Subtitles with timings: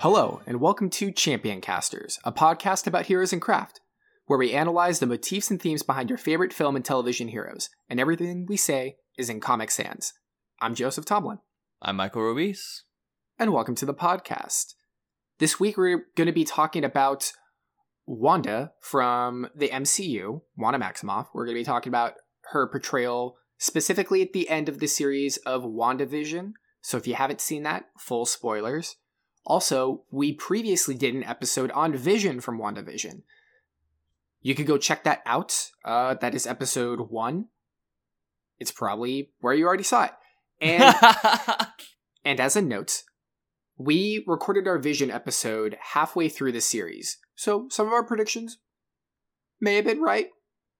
[0.00, 3.82] Hello, and welcome to Champion Casters, a podcast about heroes and craft,
[4.24, 8.00] where we analyze the motifs and themes behind your favorite film and television heroes, and
[8.00, 10.14] everything we say is in Comic Sans.
[10.58, 11.40] I'm Joseph Tomlin,
[11.82, 12.84] I'm Michael Ruiz.
[13.38, 14.72] and welcome to the podcast.
[15.38, 17.32] This week we're going to be talking about
[18.06, 21.26] Wanda from the MCU, Wanda Maximoff.
[21.34, 22.14] We're going to be talking about
[22.52, 26.52] her portrayal specifically at the end of the series of WandaVision.
[26.80, 28.96] So if you haven't seen that, full spoilers.
[29.50, 33.22] Also, we previously did an episode on Vision from WandaVision.
[34.42, 35.72] You could go check that out.
[35.84, 37.46] Uh, that is episode one.
[38.60, 40.12] It's probably where you already saw it.
[40.60, 40.94] And
[42.24, 43.02] and as a note,
[43.76, 47.18] we recorded our Vision episode halfway through the series.
[47.34, 48.58] So some of our predictions
[49.60, 50.28] may have been right,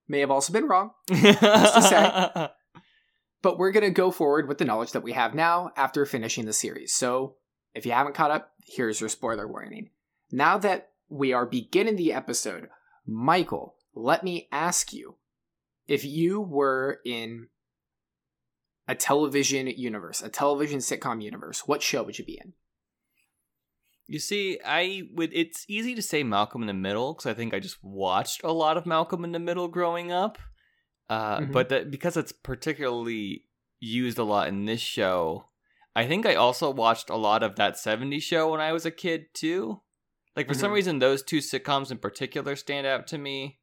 [0.06, 0.92] may have also been wrong.
[1.08, 2.48] to say.
[3.42, 6.44] But we're going to go forward with the knowledge that we have now after finishing
[6.44, 6.92] the series.
[6.92, 7.36] So
[7.74, 9.90] if you haven't caught up, here's your spoiler warning.
[10.30, 12.68] Now that we are beginning the episode,
[13.06, 15.16] Michael, let me ask you
[15.88, 17.48] if you were in
[18.86, 22.52] a television universe, a television sitcom universe, what show would you be in?
[24.06, 25.30] You see, I would.
[25.32, 28.52] It's easy to say Malcolm in the Middle because I think I just watched a
[28.52, 30.38] lot of Malcolm in the Middle growing up.
[31.08, 31.52] Uh, Mhm.
[31.52, 33.44] But that because it's particularly
[33.78, 35.49] used a lot in this show,
[35.94, 38.90] I think I also watched a lot of that '70s show when I was a
[38.90, 39.82] kid too.
[40.36, 40.74] Like for some Mhm.
[40.74, 43.58] reason, those two sitcoms in particular stand out to me.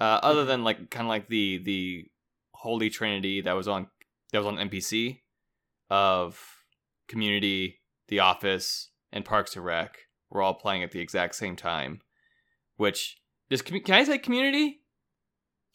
[0.00, 0.46] Uh, other Mhm.
[0.48, 2.10] than like kind of like the the
[2.54, 3.88] Holy Trinity that was on
[4.32, 5.22] that was on NBC
[5.90, 6.64] of
[7.06, 9.96] Community, The Office, and Parks and Rec
[10.30, 12.02] were all playing at the exact same time.
[12.76, 14.82] Which does can I say Community?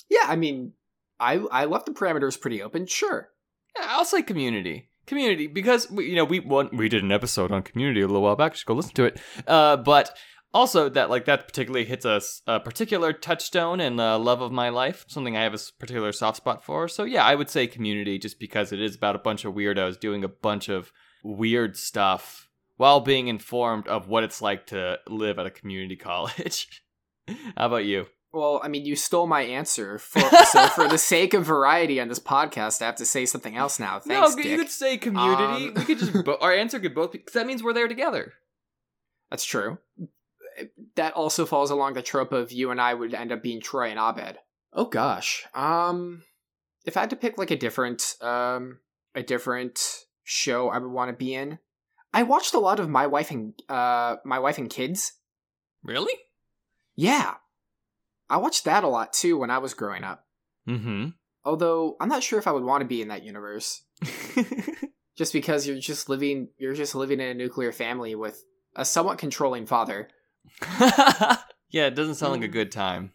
[0.09, 0.73] Yeah, I mean,
[1.19, 2.85] I I left the parameters pretty open.
[2.85, 3.31] Sure.
[3.77, 4.89] Yeah, I'll say Community.
[5.05, 8.35] Community because we, you know we we did an episode on Community a little while
[8.35, 8.53] back.
[8.53, 9.19] Just go listen to it.
[9.47, 10.15] Uh, but
[10.53, 14.69] also that like that particularly hits us a particular touchstone and uh, love of my
[14.69, 16.87] life, something I have a particular soft spot for.
[16.87, 19.99] So yeah, I would say Community just because it is about a bunch of weirdos
[19.99, 20.91] doing a bunch of
[21.23, 26.83] weird stuff while being informed of what it's like to live at a community college.
[27.27, 28.07] How about you?
[28.33, 29.99] Well, I mean, you stole my answer.
[29.99, 33.55] For, so, for the sake of variety on this podcast, I have to say something
[33.55, 33.99] else now.
[33.99, 34.51] Thanks, no, Dick.
[34.51, 35.67] you could say community.
[35.67, 38.33] Um, we could just bo- our answer could both because that means we're there together.
[39.29, 39.77] That's true.
[40.95, 43.91] That also falls along the trope of you and I would end up being Troy
[43.91, 44.39] and Abed.
[44.73, 45.45] Oh gosh.
[45.53, 46.23] Um,
[46.85, 48.79] if I had to pick like a different, um,
[49.13, 49.79] a different
[50.23, 51.59] show I would want to be in,
[52.13, 55.13] I watched a lot of My Wife and uh, My Wife and Kids.
[55.83, 56.13] Really?
[56.95, 57.35] Yeah,
[58.33, 60.25] I watched that a lot too when I was growing up.
[60.67, 61.09] Mm-hmm.
[61.45, 63.83] Although I'm not sure if I would want to be in that universe.
[65.15, 68.43] just because you're just living you're just living in a nuclear family with
[68.75, 70.09] a somewhat controlling father.
[71.69, 73.13] yeah, it doesn't sound like a good time.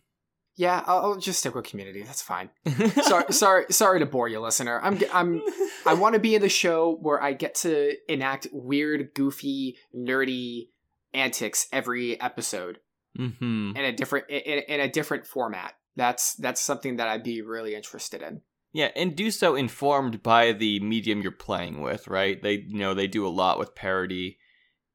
[0.55, 2.05] Yeah, I'll, I'll just stick with community.
[2.05, 2.51] That's fine.
[3.03, 4.81] Sorry, sorry, sorry to bore you, listener.
[4.83, 5.41] I'm, I'm,
[5.87, 10.71] I want to be in the show where I get to enact weird, goofy, nerdy
[11.15, 12.81] antics every episode
[13.19, 13.77] mm-hmm.
[13.77, 15.75] in a different, in, in a different format.
[15.97, 18.43] That's that's something that I'd be really interested in.
[18.73, 22.41] Yeah, and do so informed by the medium you're playing with, right?
[22.43, 24.39] They, you know, they do a lot with parody,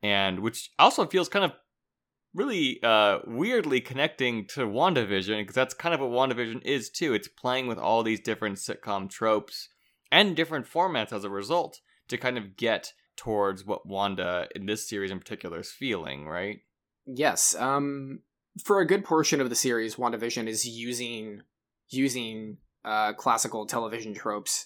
[0.01, 1.51] and which also feels kind of
[2.35, 7.13] really uh weirdly connecting to WandaVision because that's kind of what WandaVision is too.
[7.13, 9.69] It's playing with all these different sitcom tropes
[10.11, 14.87] and different formats as a result to kind of get towards what Wanda in this
[14.87, 16.59] series in particular is feeling, right?
[17.05, 17.55] Yes.
[17.55, 18.19] Um,
[18.63, 21.41] for a good portion of the series, WandaVision is using
[21.89, 24.65] using uh, classical television tropes,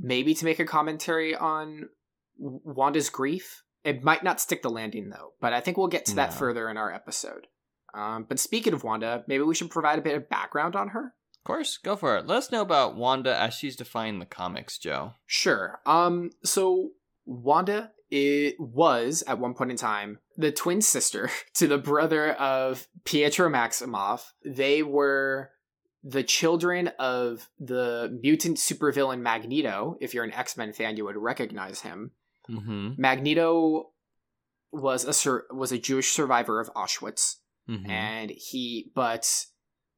[0.00, 1.88] maybe to make a commentary on
[2.38, 3.62] Wanda's grief.
[3.84, 6.36] It might not stick the landing though, but I think we'll get to that No.
[6.36, 7.46] further in our episode.
[7.94, 11.14] Um, but speaking of Wanda, maybe we should provide a bit of background on her.
[11.38, 12.26] Of course, go for it.
[12.26, 15.12] Let us know about Wanda as she's defined in the comics, Joe.
[15.26, 15.80] Sure.
[15.86, 16.30] Um.
[16.44, 16.90] So
[17.26, 22.86] Wanda it was at one point in time the twin sister to the brother of
[23.04, 24.30] Pietro Maximoff.
[24.44, 25.50] They were
[26.04, 29.96] the children of the mutant supervillain Magneto.
[30.00, 32.12] If you're an X Men fan, you would recognize him.
[32.48, 32.90] Mm-hmm.
[32.96, 33.90] Magneto
[34.70, 37.36] was a sur- was a Jewish survivor of Auschwitz
[37.68, 37.90] mm-hmm.
[37.90, 39.46] and he but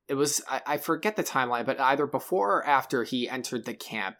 [0.07, 3.75] it was I, I forget the timeline but either before or after he entered the
[3.75, 4.17] camp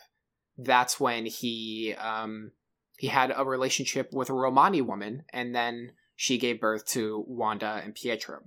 [0.57, 2.53] that's when he um
[2.99, 7.81] he had a relationship with a romani woman and then she gave birth to wanda
[7.85, 8.41] and pietro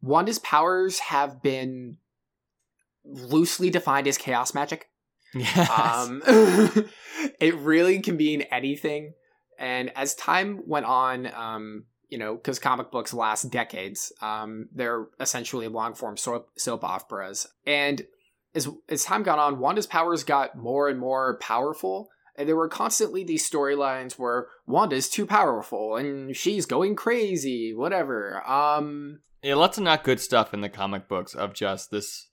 [0.00, 1.96] wanda's powers have been
[3.04, 4.88] loosely defined as chaos magic
[5.34, 5.70] Yes.
[5.70, 6.22] um,
[7.40, 9.12] it really can mean anything.
[9.58, 14.12] And as time went on, um, you know, because comic books last decades.
[14.20, 17.46] Um, they're essentially long form soap, soap operas.
[17.66, 18.02] And
[18.54, 22.08] as, as time got on, Wanda's powers got more and more powerful.
[22.38, 28.46] And there were constantly these storylines where Wanda's too powerful and she's going crazy, whatever.
[28.46, 32.28] Um, yeah, lots of not good stuff in the comic books of just this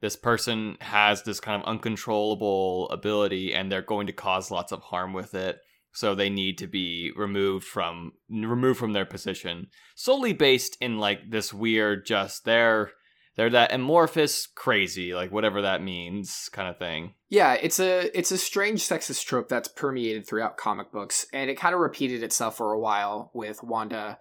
[0.00, 4.82] this person has this kind of uncontrollable ability and they're going to cause lots of
[4.82, 5.58] harm with it
[5.92, 11.30] so they need to be removed from removed from their position solely based in like
[11.30, 12.90] this weird just they're
[13.36, 18.30] they're that amorphous crazy like whatever that means kind of thing yeah it's a it's
[18.30, 22.56] a strange sexist trope that's permeated throughout comic books and it kind of repeated itself
[22.56, 24.18] for a while with wanda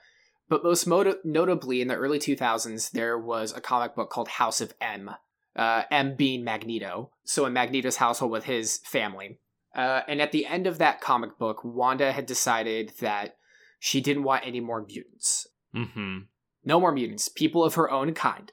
[0.48, 4.74] but most notably in the early 2000s there was a comic book called house of
[4.80, 5.12] m
[5.56, 9.40] uh, m being magneto so in magneto's household with his family
[9.76, 13.36] uh, and at the end of that comic book, Wanda had decided that
[13.78, 15.48] she didn't want any more mutants.
[15.76, 16.20] Mm-hmm.
[16.64, 18.52] No more mutants, people of her own kind.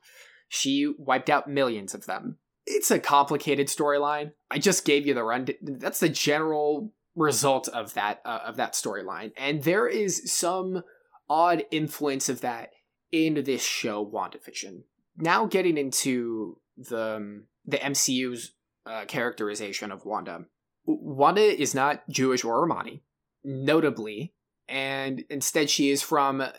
[0.54, 2.36] She wiped out millions of them.
[2.66, 4.32] It's a complicated storyline.
[4.50, 5.48] I just gave you the run.
[5.62, 10.82] That's the general result of that uh, of that storyline, and there is some
[11.30, 12.72] odd influence of that
[13.10, 14.82] in this show, WandaVision.
[15.16, 18.52] Now, getting into the um, the MCU's
[18.84, 20.44] uh, characterization of Wanda,
[20.84, 23.02] Wanda is not Jewish or Romani,
[23.42, 24.34] notably,
[24.68, 26.52] and instead she is from uh,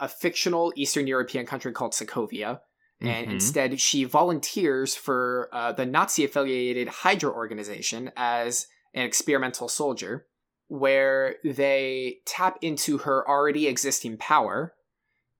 [0.00, 2.60] a fictional Eastern European country called Sokovia.
[3.00, 3.30] And mm-hmm.
[3.32, 10.26] instead, she volunteers for uh, the Nazi affiliated Hydra organization as an experimental soldier,
[10.68, 14.74] where they tap into her already existing power,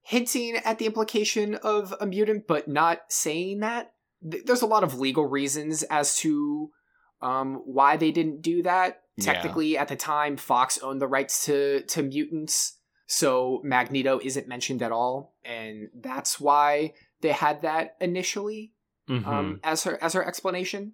[0.03, 3.93] hinting at the implication of a mutant, but not saying that.
[4.21, 6.71] There's a lot of legal reasons as to
[7.23, 9.03] um, why they didn't do that.
[9.19, 9.83] Technically, yeah.
[9.83, 14.93] at the time, Fox owned the rights to to mutants, so Magneto isn't mentioned at
[14.93, 16.93] all, and that's why
[17.27, 18.73] they had that initially
[19.11, 19.29] mm-hmm.
[19.29, 20.93] um, as her as her explanation.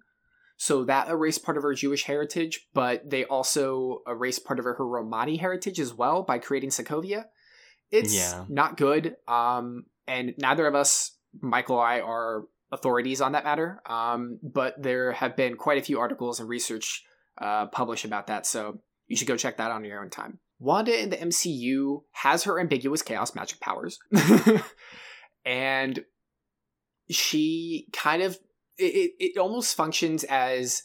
[0.57, 4.75] So that erased part of her Jewish heritage, but they also erased part of her,
[4.75, 7.25] her Romani heritage as well by creating Sokovia.
[7.91, 8.45] It's yeah.
[8.49, 13.81] not good, um, and neither of us, Michael and I, are authorities on that matter.
[13.85, 17.03] Um, but there have been quite a few articles and research
[17.39, 20.39] uh, published about that, so you should go check that out on your own time.
[20.59, 23.99] Wanda in the MCU has her ambiguous chaos magic powers,
[25.45, 26.03] and
[27.09, 28.37] she kind of
[28.77, 30.81] it, it almost functions as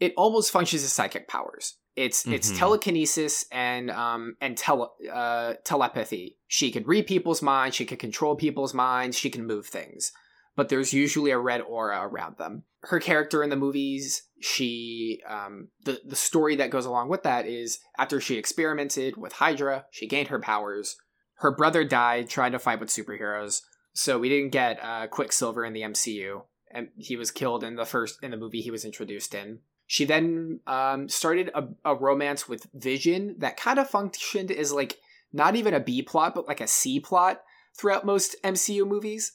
[0.00, 1.76] it almost functions as psychic powers.
[1.94, 2.34] It's mm-hmm.
[2.34, 6.38] it's telekinesis and um and tele uh, telepathy.
[6.46, 7.76] She can read people's minds.
[7.76, 9.16] She can control people's minds.
[9.18, 10.12] She can move things
[10.56, 12.64] but there's usually a red aura around them.
[12.80, 17.46] Her character in the movies, she um, the the story that goes along with that
[17.46, 20.96] is after she experimented with Hydra, she gained her powers.
[21.40, 23.60] Her brother died trying to fight with superheroes,
[23.96, 27.86] so we didn't get uh, Quicksilver in the MCU, and he was killed in the
[27.86, 29.60] first in the movie he was introduced in.
[29.86, 34.98] She then um, started a, a romance with Vision that kind of functioned as like
[35.32, 37.42] not even a B plot, but like a C plot
[37.74, 39.32] throughout most MCU movies.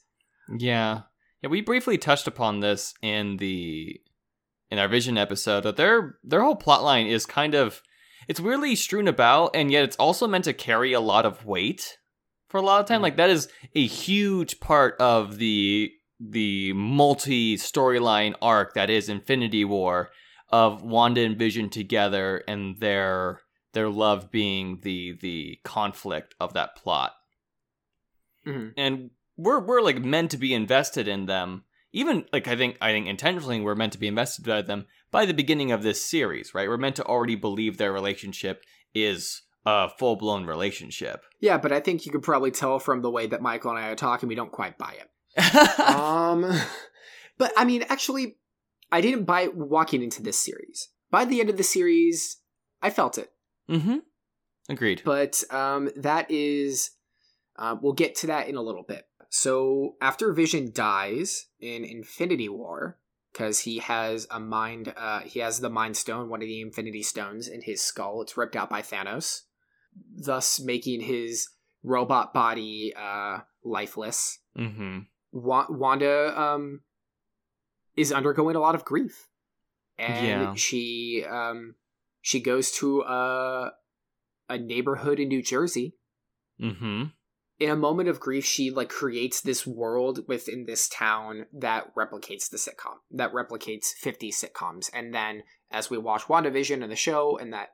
[0.55, 1.01] Yeah.
[1.41, 3.99] Yeah, we briefly touched upon this in the
[4.69, 7.81] in our Vision episode that their their whole plotline is kind of
[8.27, 11.97] it's weirdly strewn about, and yet it's also meant to carry a lot of weight
[12.51, 12.97] for a lot of time.
[12.97, 13.03] Mm-hmm.
[13.03, 19.65] Like that is a huge part of the the multi storyline arc that is Infinity
[19.65, 20.11] War
[20.49, 23.39] of Wanda and Vision together and their
[23.73, 27.13] their love being the the conflict of that plot.
[28.45, 28.69] Mm-hmm.
[28.77, 31.63] And we're we're like meant to be invested in them.
[31.93, 35.25] Even like I think I think intentionally we're meant to be invested by them by
[35.25, 36.67] the beginning of this series, right?
[36.67, 41.23] We're meant to already believe their relationship is a full blown relationship.
[41.43, 43.89] Yeah, but I think you could probably tell from the way that Michael and I
[43.89, 45.79] are talking, we don't quite buy it.
[45.79, 46.45] um,
[47.39, 48.37] but I mean, actually,
[48.91, 50.89] I didn't buy it walking into this series.
[51.09, 52.37] By the end of the series,
[52.79, 53.31] I felt it.
[53.67, 53.97] Mm-hmm.
[54.69, 55.01] Agreed.
[55.03, 56.91] But um, that is,
[57.57, 59.07] uh, we'll get to that in a little bit.
[59.29, 62.99] So after Vision dies in Infinity War,
[63.31, 67.03] because he has a mind, uh, he has the Mind Stone, one of the Infinity
[67.03, 68.21] Stones, in his skull.
[68.21, 69.43] It's ripped out by Thanos,
[70.15, 71.47] thus making his
[71.83, 74.39] robot body uh, lifeless.
[74.57, 74.99] Mm-hmm.
[75.31, 76.81] Wa- Wanda um,
[77.95, 79.27] is undergoing a lot of grief,
[79.97, 80.53] and yeah.
[80.55, 81.75] she um,
[82.21, 83.71] she goes to a
[84.49, 85.95] a neighborhood in New Jersey.
[86.61, 87.03] Mm-hmm
[87.61, 92.49] in a moment of grief she like creates this world within this town that replicates
[92.49, 97.37] the sitcom that replicates 50 sitcoms and then as we watch WandaVision and the show
[97.37, 97.69] and that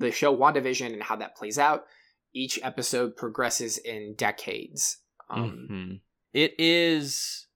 [0.00, 1.84] the show WandaVision and how that plays out
[2.32, 4.98] each episode progresses in decades.
[5.28, 6.00] Um, Mhm.
[6.32, 7.46] It is.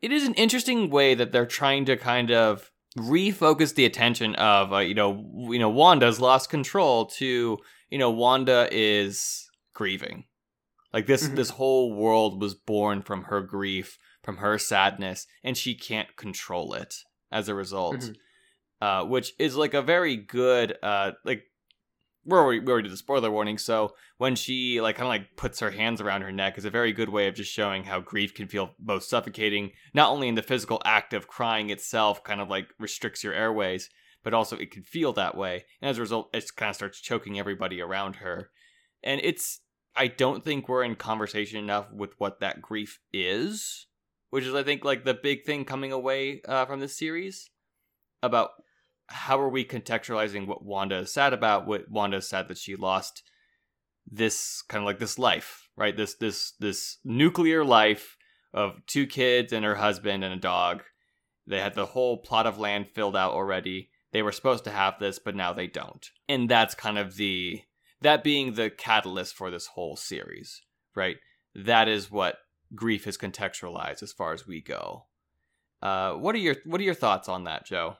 [0.00, 4.72] It is an interesting way that they're trying to kind of refocus the attention of
[4.72, 7.58] uh, you know you know Wanda's lost control to
[7.90, 10.24] you know Wanda is grieving.
[10.92, 11.36] Like this Mhm.
[11.36, 16.74] this whole world was born from her grief, from her sadness, and she can't control
[16.74, 16.94] it
[17.32, 17.96] as a result.
[17.96, 18.16] Mhm.
[18.84, 21.44] Uh, which is like a very good uh like
[22.26, 25.36] we already, we already did the spoiler warning, so when she like kind of like
[25.38, 28.00] puts her hands around her neck is a very good way of just showing how
[28.00, 32.42] grief can feel both suffocating, not only in the physical act of crying itself, kind
[32.42, 33.88] of like restricts your airways,
[34.22, 37.00] but also it can feel that way, and as a result, it kind of starts
[37.00, 38.50] choking everybody around her,
[39.02, 39.60] and it's
[39.96, 43.86] I don't think we're in conversation enough with what that grief is,
[44.28, 47.48] which is I think like the big thing coming away uh, from this series
[48.22, 48.50] about
[49.06, 51.66] how are we contextualizing what Wanda is sad about?
[51.66, 53.22] What Wanda is sad that she lost
[54.10, 55.96] this kind of like this life, right?
[55.96, 58.16] This this this nuclear life
[58.52, 60.82] of two kids and her husband and a dog.
[61.46, 63.90] They had the whole plot of land filled out already.
[64.12, 66.08] They were supposed to have this, but now they don't.
[66.28, 67.62] And that's kind of the
[68.00, 70.62] that being the catalyst for this whole series,
[70.94, 71.16] right?
[71.54, 72.36] That is what
[72.74, 75.06] grief is contextualized as far as we go.
[75.82, 77.96] Uh, what are your what are your thoughts on that, Joe?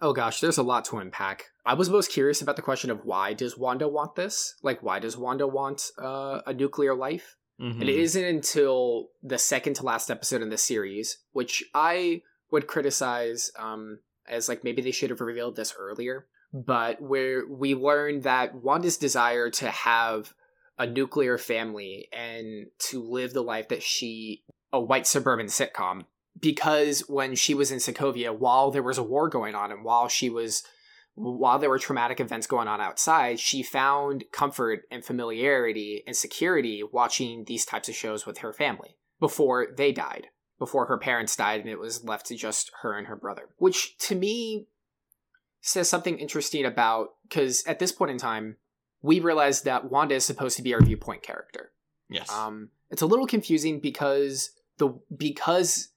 [0.00, 1.46] Oh gosh, there's a lot to unpack.
[1.64, 4.54] I was most curious about the question of why does Wanda want this?
[4.62, 7.36] Like, why does Wanda want uh, a nuclear life?
[7.60, 7.80] Mhm.
[7.80, 12.66] And it isn't until the second to last episode in the series, which I would
[12.66, 18.20] criticize um, as like maybe they should have revealed this earlier, but where we learn
[18.20, 20.34] that Wanda's desire to have
[20.78, 26.04] a nuclear family and to live the life that she, a white suburban sitcom,
[26.38, 30.08] because when she was in Sokovia, while there was a war going on and while
[30.08, 30.62] she was
[31.14, 36.82] while there were traumatic events going on outside, she found comfort and familiarity and security
[36.92, 40.26] watching these types of shows with her family before they died,
[40.58, 43.48] before her parents died, and it was left to just her and her brother.
[43.56, 44.66] Which to me
[45.62, 48.56] says something interesting about because at this point in time,
[49.00, 51.72] we realize that Wanda is supposed to be our viewpoint character.
[52.10, 52.30] Yes.
[52.30, 55.88] Um, it's a little confusing because the because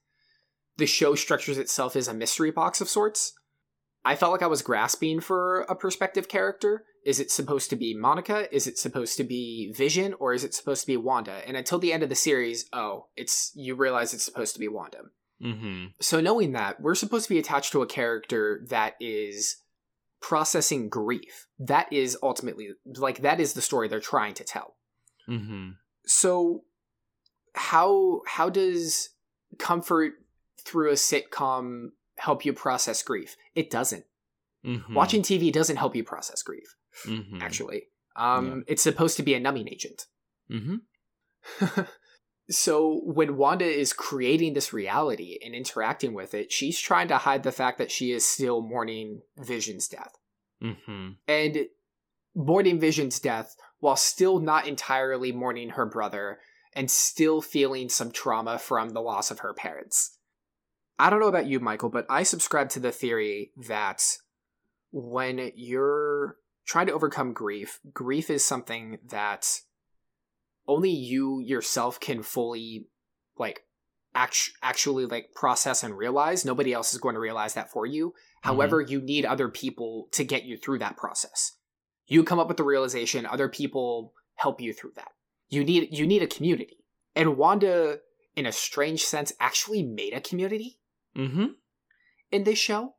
[0.80, 3.34] the show structures itself as a mystery box of sorts.
[4.04, 6.84] I felt like I was grasping for a perspective character.
[7.04, 8.52] Is it supposed to be Monica?
[8.54, 10.14] Is it supposed to be Vision?
[10.18, 11.42] Or is it supposed to be Wanda?
[11.46, 14.68] And until the end of the series, oh, it's you realize it's supposed to be
[14.68, 15.02] Wanda.
[15.42, 15.86] mm-hmm.
[16.00, 19.56] So knowing that, we're supposed to be attached to a character that is
[20.20, 21.46] processing grief.
[21.58, 24.76] That is ultimately like that is the story they're trying to tell.
[25.28, 25.70] Mm-hmm.
[26.06, 26.64] So
[27.54, 29.10] how how does
[29.58, 30.14] comfort
[30.64, 31.88] through a sitcom
[32.18, 33.36] help you process grief?
[33.54, 34.04] It doesn't.
[34.64, 34.94] Mm-hmm.
[34.94, 36.76] Watching TV doesn't help you process grief,
[37.06, 37.40] Mm-hmm.
[37.42, 37.84] actually.
[38.16, 40.06] Um it's supposed to be a numbing agent.
[40.50, 41.80] Mm-hmm.
[42.50, 47.42] so when Wanda is creating this reality and interacting with it, she's trying to hide
[47.42, 50.12] the fact that she is still mourning Vision's death.
[50.62, 51.10] Mm-hmm.
[51.28, 51.58] And
[52.34, 56.40] mourning Vision's death while still not entirely mourning her brother
[56.74, 60.18] and still feeling some trauma from the loss of her parents.
[61.00, 64.02] I don't know about you, Michael, but I subscribe to the theory that
[64.92, 69.60] when you're trying to overcome grief, grief is something that
[70.68, 72.88] only you yourself can fully
[73.38, 73.62] like
[74.14, 76.44] act- actually like process and realize.
[76.44, 78.10] Nobody else is going to realize that for you.
[78.10, 78.48] Mm-hmm.
[78.48, 81.56] However, you need other people to get you through that process.
[82.08, 85.12] You come up with the realization, other people help you through that.
[85.48, 86.84] You need you need a community.
[87.16, 88.00] And Wanda
[88.36, 90.79] in a strange sense actually made a community
[91.16, 91.46] Mm-hmm.
[92.30, 92.94] in this show.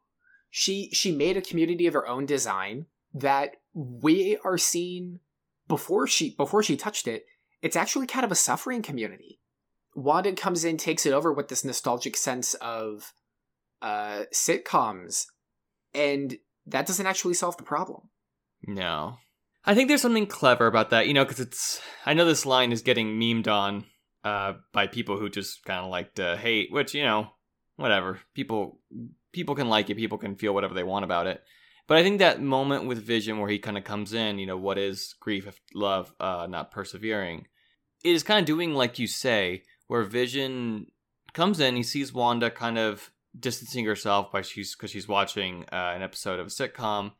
[0.50, 5.20] She she made a community of her own design that we are seeing
[5.68, 7.25] before she before she touched it.
[7.62, 9.39] It's actually kind of a suffering community.
[9.96, 13.13] Wanda comes in, takes it over with this nostalgic sense of
[13.82, 15.25] uh, sitcoms,
[15.94, 18.10] and that doesn't actually solve the problem.
[18.65, 19.18] No.
[19.63, 21.82] I think there's something clever about that, you know, because it's.
[22.06, 23.86] I know this line is getting memed on
[24.24, 27.30] uh, by people who just kind of like to hate, which, you know,
[27.82, 28.20] whatever.
[28.34, 28.80] People
[29.32, 31.44] people can like it, people can feel whatever they want about it.
[31.88, 34.58] But I think that moment with Vision where he kind of comes in, you know,
[34.58, 37.48] what is grief if love uh, not persevering?
[38.04, 40.88] It is kind of doing like you say, where Vision
[41.34, 45.94] comes in, he sees Wanda kind of distancing herself by she's because she's watching uh,
[45.96, 47.14] an episode of a sitcom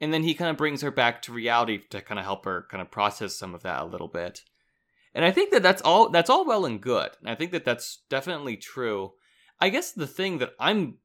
[0.00, 2.66] and then he kind of brings her back to reality to kind of help her
[2.70, 4.42] kind of process some of that a little bit
[5.14, 7.64] and i think that that's all that's all well and good and i think that
[7.64, 9.12] that's definitely true
[9.60, 10.96] i guess the thing that i'm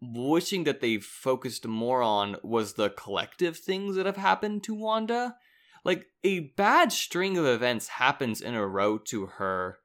[0.00, 5.36] wishing that they focused more on was the collective things that have happened to wanda.
[5.84, 9.78] Like a bad string of events happens in a row to her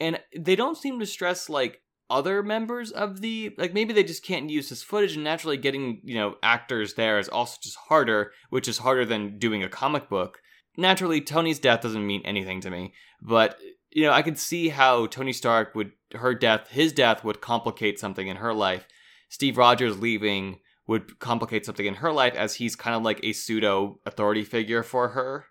[0.00, 4.24] and they don't seem to stress like other members of the like maybe they just
[4.24, 8.32] can't use this footage and naturally getting you know actors there is also just harder
[8.50, 10.38] which is harder than doing a comic book.
[10.76, 13.58] Naturally tony's death doesn't mean anything to me but
[13.94, 17.98] you know i could see how tony stark would her death his death would complicate
[17.98, 18.86] something in her life
[19.30, 23.32] steve rogers leaving would complicate something in her life as he's kind of like a
[23.32, 25.46] pseudo authority figure for her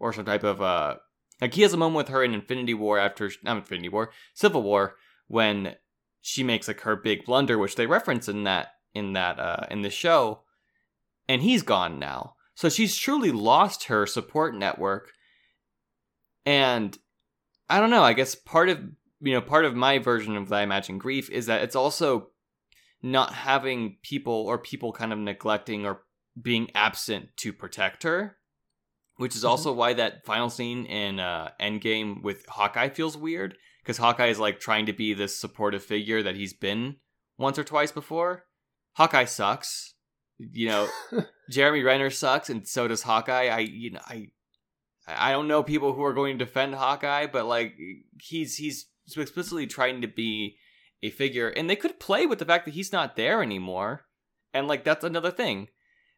[0.00, 0.94] or some type of uh
[1.40, 4.62] like he has a moment with her in Infinity War after not Infinity War, Civil
[4.62, 4.96] War
[5.28, 5.76] when
[6.20, 9.82] she makes like her big blunder which they reference in that in that uh in
[9.82, 10.42] the show
[11.28, 12.34] and he's gone now.
[12.54, 15.12] So she's truly lost her support network
[16.44, 16.98] and
[17.68, 18.80] I don't know, I guess part of
[19.20, 22.28] you know, part of my version of I imagine grief is that it's also
[23.02, 26.02] not having people or people kind of neglecting or
[26.40, 28.38] being absent to protect her
[29.18, 29.78] which is also mm-hmm.
[29.78, 34.60] why that final scene in uh, Endgame with Hawkeye feels weird because Hawkeye is like
[34.60, 36.96] trying to be this supportive figure that he's been
[37.36, 38.44] once or twice before.
[38.94, 39.94] Hawkeye sucks,
[40.38, 40.88] you know.
[41.50, 43.48] Jeremy Renner sucks, and so does Hawkeye.
[43.48, 44.28] I, you know, I,
[45.16, 47.76] I don't know people who are going to defend Hawkeye, but like
[48.20, 48.86] he's he's
[49.16, 50.56] explicitly trying to be
[51.02, 54.04] a figure, and they could play with the fact that he's not there anymore,
[54.52, 55.68] and like that's another thing.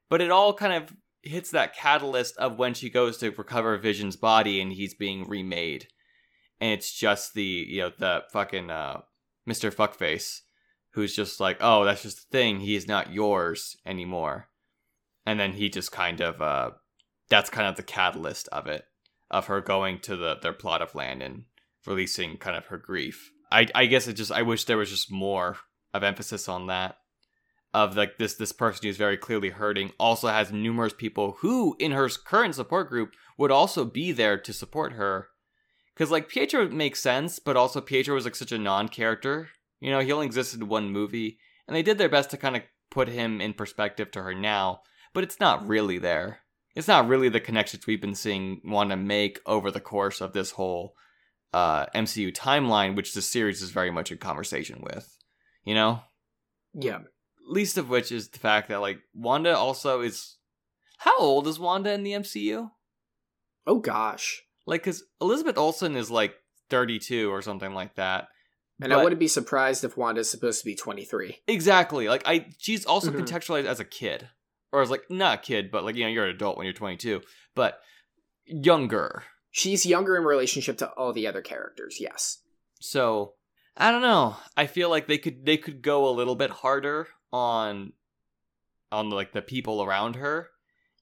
[0.09, 0.92] But it all kind of
[1.23, 5.87] hits that catalyst of when she goes to recover Vision's body and he's being remade.
[6.61, 9.02] And it's just the, you know, the fucking uh,
[9.49, 9.73] Mr.
[9.73, 10.40] Fuckface
[10.92, 12.61] who's just like, oh, that's just the thing.
[12.61, 14.49] He is not yours anymore.
[15.25, 16.70] And then he just kind of, uh,
[17.30, 18.84] that's kind of the catalyst of it,
[19.30, 21.44] of her going to the their plot of land and
[21.87, 23.30] releasing kind of her grief.
[23.50, 25.56] I, I guess it just, I wish there was just more
[25.92, 26.97] of emphasis on that
[27.73, 31.93] of like this this person who's very clearly hurting also has numerous people who in
[31.93, 35.28] her current support group would also be there to support her.
[35.95, 39.50] Because like pietro makes sense but also pietro was like such a non-character.
[39.80, 42.56] You know he only existed in one movie and they did their best to kind
[42.56, 44.80] of put him in perspective to her now
[45.14, 46.40] but it's not really there
[46.75, 50.33] it's not really the connections we've been seeing want to make over the course of
[50.33, 50.95] this whole
[51.52, 55.17] uh, mcu timeline which the series is very much in conversation with
[55.65, 56.00] you know
[56.75, 57.00] yeah
[57.50, 60.37] least of which is the fact that like Wanda also is
[60.99, 62.71] how old is Wanda in the MCU?
[63.67, 64.43] Oh gosh.
[64.67, 66.35] Like cuz Elizabeth Olsen is like
[66.71, 68.28] 32 or something like that.
[68.80, 71.43] And but, I wouldn't be surprised if Wanda's supposed to be 23.
[71.49, 72.09] Exactly.
[72.09, 73.23] Like I she's also mm-hmm.
[73.23, 74.28] contextualized as a kid.
[74.73, 76.67] Or I was like not a kid, but like you know, you're an adult when
[76.67, 77.23] you're 22,
[77.54, 77.80] but
[78.47, 79.25] younger.
[79.50, 82.39] She's younger in relationship to all the other characters, yes.
[82.80, 83.35] So,
[83.76, 84.37] I don't know.
[84.56, 87.93] I feel like they could they could go a little bit harder on
[88.93, 90.49] on like the people around her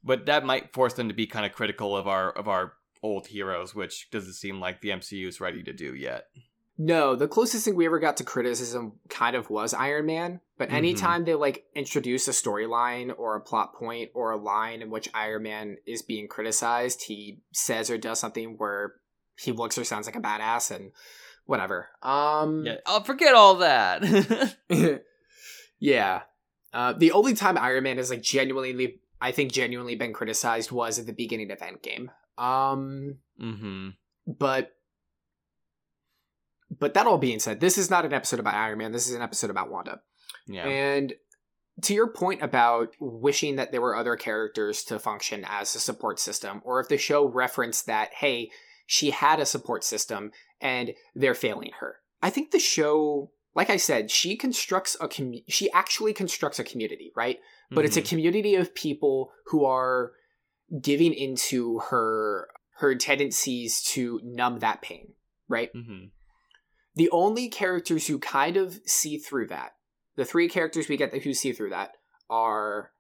[0.03, 3.27] but that might force them to be kind of critical of our of our old
[3.29, 6.25] heroes which doesn't seem like the mcu is ready to do yet
[6.79, 10.69] no the closest thing we ever got to criticism kind of was iron man but
[10.69, 10.77] mm-hmm.
[10.77, 11.27] anytime mm-hmm.
[11.27, 15.43] they like introduce a storyline or a plot point or a line in which iron
[15.43, 18.95] man is being criticized he says or does something where
[19.39, 20.93] he looks or sounds like a badass and
[21.45, 24.55] whatever um yeah i'll forget all that
[25.79, 26.23] Yeah.
[26.73, 30.99] Uh, the only time Iron Man has like genuinely, I think, genuinely been criticized was
[30.99, 32.09] at the beginning of Endgame.
[32.37, 33.91] Um, mm-hmm.
[34.27, 34.75] but
[36.71, 38.93] but that all being said, this is not an episode about Iron Man.
[38.93, 40.01] This is an episode about Wanda.
[40.47, 40.67] Yeah.
[40.67, 41.15] And
[41.83, 46.19] to your point about wishing that there were other characters to function as a support
[46.19, 48.51] system, or if the show referenced that, hey,
[48.87, 51.97] she had a support system and they're failing her.
[52.23, 56.65] I think the show like I said, she constructs a com- she actually constructs a
[56.65, 57.39] community, right?
[57.71, 57.87] But mm-hmm.
[57.87, 58.09] it's a mm-hmm.
[58.09, 60.13] community of people who are
[60.81, 65.09] giving into her her tendencies to numb that pain,
[65.49, 65.75] right?
[65.75, 66.07] Mm-hmm.
[66.99, 69.75] The only characters who kind of see through that,
[70.17, 71.93] the three characters we get who see through that
[72.29, 72.91] are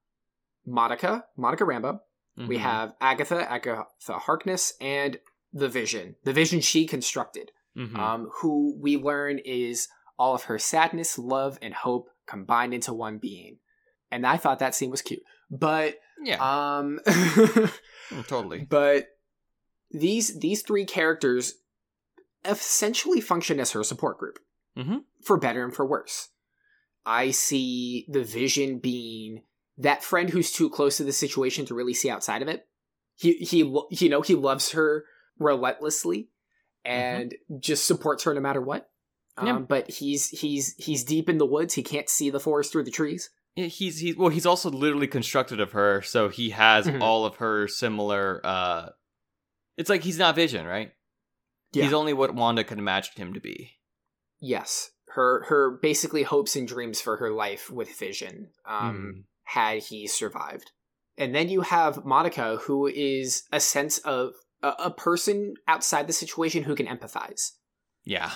[0.64, 1.98] Monica, Monica Rambeau.
[2.38, 2.46] Mm-hmm.
[2.46, 5.18] We have Agatha, Agatha Harkness, and
[5.52, 7.98] the Vision, the Vision she constructed, mm-hmm.
[7.98, 13.18] um, who we learn is all of her sadness, love, and hope combined into one
[13.18, 13.58] being.
[14.12, 15.24] And I thought that scene was cute.
[15.50, 16.36] But yeah.
[16.40, 17.72] Um oh,
[18.28, 18.64] totally.
[18.68, 19.08] But
[19.90, 21.54] these these three characters
[22.44, 24.38] essentially function as her support group.
[24.76, 24.98] Mm-hmm.
[25.22, 26.28] For better and for worse.
[27.04, 29.42] I see the vision being
[29.76, 32.66] that friend who's too close to the situation to really see outside of it.
[33.16, 33.58] He he
[33.90, 35.04] you know, he loves her
[35.38, 36.28] relentlessly
[36.86, 36.90] mm-hmm.
[36.92, 37.60] and mm-hmm.
[37.60, 38.88] just supports her no matter what.
[39.36, 41.74] Um, But he's he's he's deep in the woods.
[41.74, 43.30] He can't see the forest through the trees.
[43.56, 44.28] Yeah, he's he's well.
[44.28, 47.02] He's also literally constructed of her, so he has mm-hmm.
[47.02, 48.90] all of her similar uh
[49.76, 50.92] It's like he's not Vision, right?
[51.72, 51.84] Yeah.
[51.84, 53.72] He's only what Wanda could imagine him to be.
[54.40, 58.50] Yes, her her basically hopes and dreams for her life with Vision.
[58.66, 59.24] Um, Mhm.
[59.44, 60.72] had he survived.
[61.16, 66.12] And then you have Monica, who is a sense of a, a person outside the
[66.12, 67.52] situation who can empathize.
[68.04, 68.32] Yeah.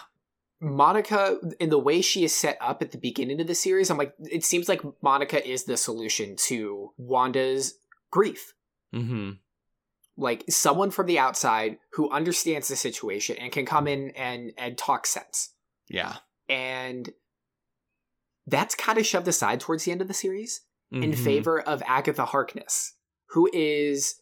[0.60, 3.98] Monica, in the way she is set up at the beginning of the series, I'm
[3.98, 7.74] like, it seems like Monica is the solution to Wanda's
[8.10, 8.54] grief.
[8.94, 9.32] Mm-hmm.
[10.16, 14.76] Like someone from the outside who understands the situation and can come in and and
[14.76, 15.54] talk sense.
[15.88, 16.16] Yeah.
[16.48, 17.10] And
[18.46, 20.60] that's kind of shoved aside towards the end of the series.
[20.94, 21.24] in Mhm.
[21.24, 22.92] favor of Agatha Harkness,
[23.30, 24.16] who is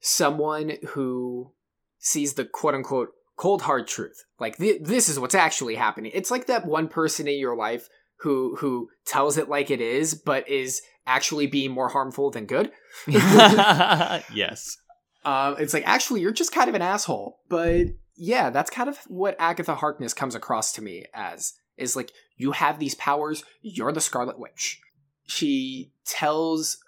[0.00, 1.52] someone who
[1.98, 4.22] sees the quote unquote cold hard truth.
[4.38, 6.12] Like th- this is what's actually happening.
[6.14, 7.88] It's like that one person in your life
[8.20, 12.70] who who tells it like it is, but is actually being more harmful than good.
[13.08, 14.76] yes.
[15.24, 17.40] Um, it's like actually you're just kind of an asshole.
[17.48, 21.54] But yeah, that's kind of what Agatha Harkness comes across to me as.
[21.76, 23.42] Is like you have these powers.
[23.62, 24.80] You're the Scarlet Witch.
[25.26, 26.78] She tells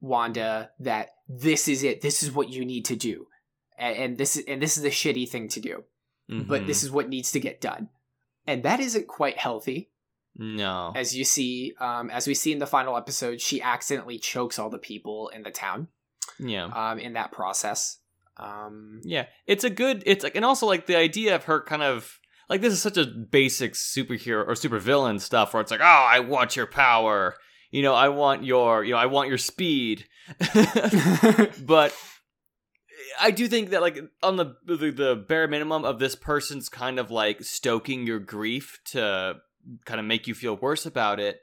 [0.00, 2.00] Wanda that this is it.
[2.00, 3.26] This is what you need to do,
[3.78, 5.84] and, and this is and this is a shitty thing to do.
[6.28, 6.66] But Mhm.
[6.66, 7.90] this is what needs to get done,
[8.46, 9.90] and that isn't quite healthy.
[10.34, 10.92] no.
[10.96, 14.70] As you see, um, as we see in the final episode, she accidentally chokes all
[14.70, 15.88] the people in the town.
[16.38, 16.64] Yeah.
[16.64, 17.98] Um, in that process.
[18.36, 20.02] Um, Yeah, it's a good.
[20.06, 22.96] It's like, and also like the idea of her kind of like this is such
[22.96, 27.36] a basic superhero or supervillain stuff where it's like, oh, I want your power.
[27.70, 30.06] You know, I want your, you know, I want your speed.
[31.64, 31.94] but
[33.20, 36.98] I do think that like on the, the the bare minimum of this person's kind
[36.98, 39.36] of like stoking your grief to
[39.84, 41.40] kind of make you feel worse about it.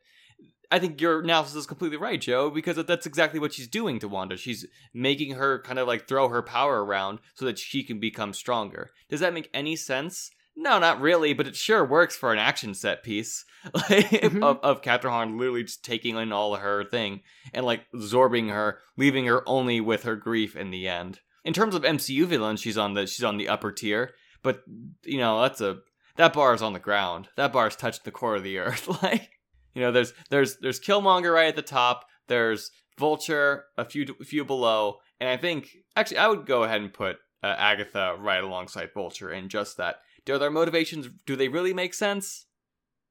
[0.71, 4.07] I think your analysis is completely right, Joe, because that's exactly what she's doing to
[4.07, 4.37] Wanda.
[4.37, 8.33] She's making her kind of like throw her power around so that she can become
[8.33, 8.91] stronger.
[9.09, 10.29] Does that make any sense?
[10.55, 14.43] No, not really, but it sure works for an action set piece like, Mhm.
[14.43, 17.21] of, of Captain Harn literally just taking in all of her thing
[17.53, 21.21] and like absorbing her, leaving her only with her grief in the end.
[21.45, 24.11] In terms of MCU villains, she's on the she's on the upper tier,
[24.43, 24.63] but
[25.03, 25.77] you know that's a
[26.17, 27.29] that bar is on the ground.
[27.37, 28.87] That bar is touching the core of the earth.
[29.03, 29.38] like
[29.79, 32.05] you know, there's there's there's Killmonger right at the top.
[32.27, 36.81] There's Vulture a few a few below, and I think actually I would go ahead
[36.81, 40.01] and put uh, Agatha right alongside Vulture in just that.
[40.25, 42.47] Do their motivations do they really make sense?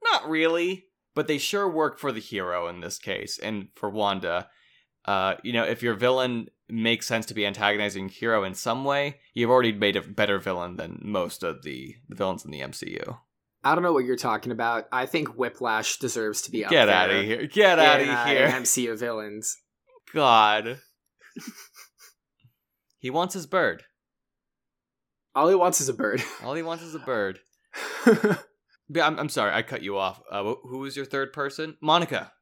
[0.04, 4.50] Not really, but they sure work for the hero in this case, and for Wanda.
[5.06, 9.20] Uh, you know, if your villain makes sense to be antagonizing hero in some way,
[9.32, 13.16] you've already made a better villain than most of the, the villains in the MCU.
[13.64, 14.84] I don't know what you're talking about.
[14.92, 17.46] I think Whiplash deserves to be up Get there out of here!
[17.46, 18.48] Get out of uh, here!
[18.48, 19.56] MCU villains.
[20.14, 20.78] God.
[22.98, 23.82] he wants his bird.
[25.34, 26.22] All he wants is a bird.
[26.42, 27.40] All he wants is a bird.
[28.90, 30.18] But I'm, I'm sorry, I cut you off.
[30.30, 31.76] Uh, who was your third person?
[31.82, 32.32] Monica.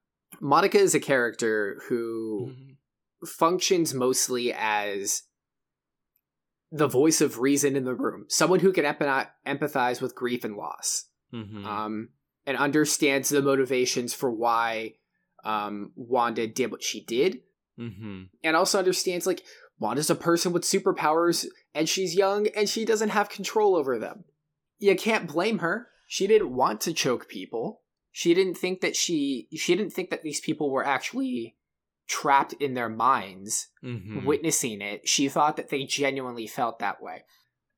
[0.41, 3.27] Monica is a character who Mm-hmm.
[3.27, 5.23] functions mostly as
[6.73, 10.57] the voice of reason in the room, someone who can empath- empathize with grief and
[10.57, 11.67] loss, Mm-hmm.
[11.67, 12.09] um,
[12.47, 14.95] and understands the motivations for why
[15.45, 17.41] um, Wanda did what she did,
[17.79, 18.23] mm-hmm.
[18.45, 19.43] and also understands like
[19.79, 24.25] Wanda's a person with superpowers, and she's young, and she doesn't have control over them.
[24.79, 25.89] You can't blame her.
[26.07, 27.83] She didn't want to choke people.
[28.13, 31.57] She didn't think that she she didn't think that these people were actually
[32.07, 34.25] trapped in their minds Mm-hmm.
[34.25, 37.23] witnessing it, she thought that they genuinely felt that way.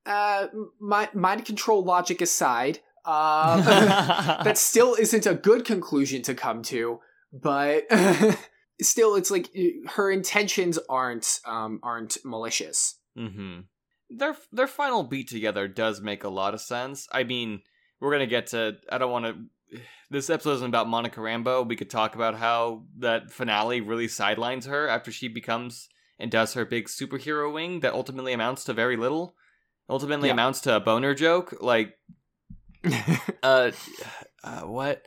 [0.06, 0.46] Uh,
[0.80, 3.60] mi- mind control logic aside, uh,
[4.44, 6.98] that still isn't a good conclusion to come to,
[7.30, 7.84] but
[8.80, 9.50] still, it's like
[9.96, 12.98] her intentions aren't um, aren't malicious.
[13.18, 13.60] Mm-hmm.
[14.10, 17.06] Their their final beat together does make a lot of sense.
[17.12, 17.60] I mean,
[18.00, 18.76] we're gonna get to.
[18.90, 19.34] I don't want to.
[20.11, 21.68] This episode isn't about Monica Rambeau.
[21.68, 26.54] We could talk about how that finale really sidelines her after she becomes and does
[26.54, 29.35] her big superhero wing that ultimately amounts to very little.
[29.90, 30.33] Ultimately Yeah.
[30.35, 31.54] amounts to a boner joke.
[31.61, 31.98] Like,
[33.42, 33.70] uh,
[34.44, 35.02] uh, what?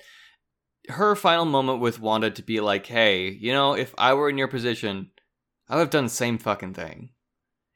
[0.89, 4.38] Her final moment with Wanda to be like, "Hey, you know, if I were in
[4.38, 5.12] your position,
[5.69, 7.10] I would have done the same fucking thing."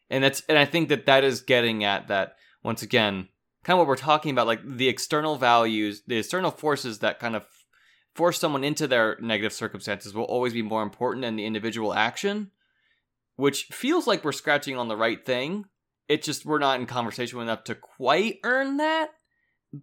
[0.10, 3.30] And that's and I think that that is getting at that once again,
[3.66, 7.36] kind of what we're talking about, like the external values, the external forces that kind
[7.36, 7.46] of
[8.14, 12.52] force someone into their negative circumstances will always be more important than the individual action,
[13.38, 15.66] which feels like we're scratching on the right thing.
[16.08, 19.10] It just we're not in conversation enough to quite earn that.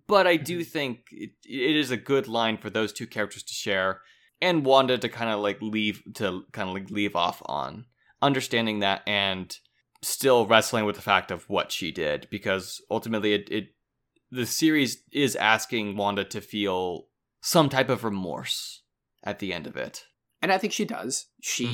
[0.07, 0.71] But I do mm-hmm.
[0.71, 4.01] think it, it is a good line for those two characters to share,
[4.40, 7.87] and Wanda to kind of like leave to kind of like leave off on
[8.23, 9.59] understanding that and
[10.03, 13.69] still wrestling with the fact of what she did because ultimately it, it
[14.31, 17.07] the series is asking Wanda to feel
[17.41, 18.83] some type of remorse
[19.23, 20.07] at the end of it.
[20.41, 21.27] And I think she does.
[21.41, 21.67] She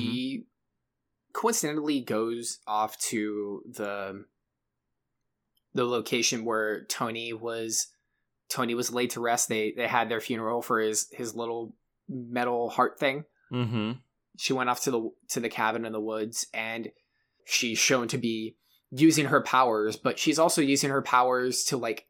[0.43, 1.41] mm-hmm.
[1.41, 4.25] coincidentally goes off to the
[5.73, 7.89] the location where Tony was
[8.51, 9.49] Tony was laid to rest.
[9.49, 11.75] They they had their funeral for his his little
[12.09, 13.25] metal heart thing.
[13.53, 13.93] Mm-hmm.
[14.37, 16.89] She went off to the to the cabin in the woods, and
[17.49, 18.57] she's shown to be
[18.91, 22.07] using her powers, but she's also using her powers to like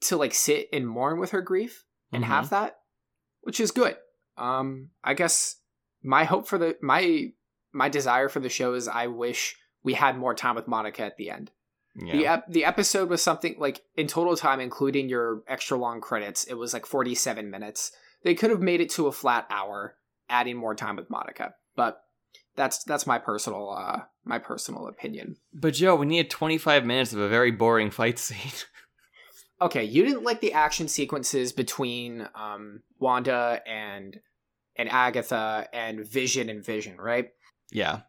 [0.00, 2.32] to like sit and mourn with her grief and mm-hmm.
[2.32, 2.78] have that,
[3.42, 3.96] which is good.
[4.36, 5.56] Um, I guess
[6.02, 7.28] my hope for the my
[7.72, 11.16] my desire for the show is I wish we had more time with Monica at
[11.16, 11.50] the end.
[11.94, 12.12] Yeah.
[12.12, 16.44] The ep- the episode was something like in total time, including your extra long credits,
[16.44, 17.92] it was like forty seven minutes.
[18.24, 19.96] They could have made it to a flat hour,
[20.28, 22.00] adding more time with Monica, but
[22.58, 25.36] that's that's my personal uh my personal opinion.
[25.54, 28.52] But Joe, we need twenty five minutes of a very boring fight scene.
[29.62, 34.18] okay, you didn't like the action sequences between um Wanda and
[34.76, 37.30] and Agatha and Vision and Vision, right?
[37.72, 38.00] Yeah.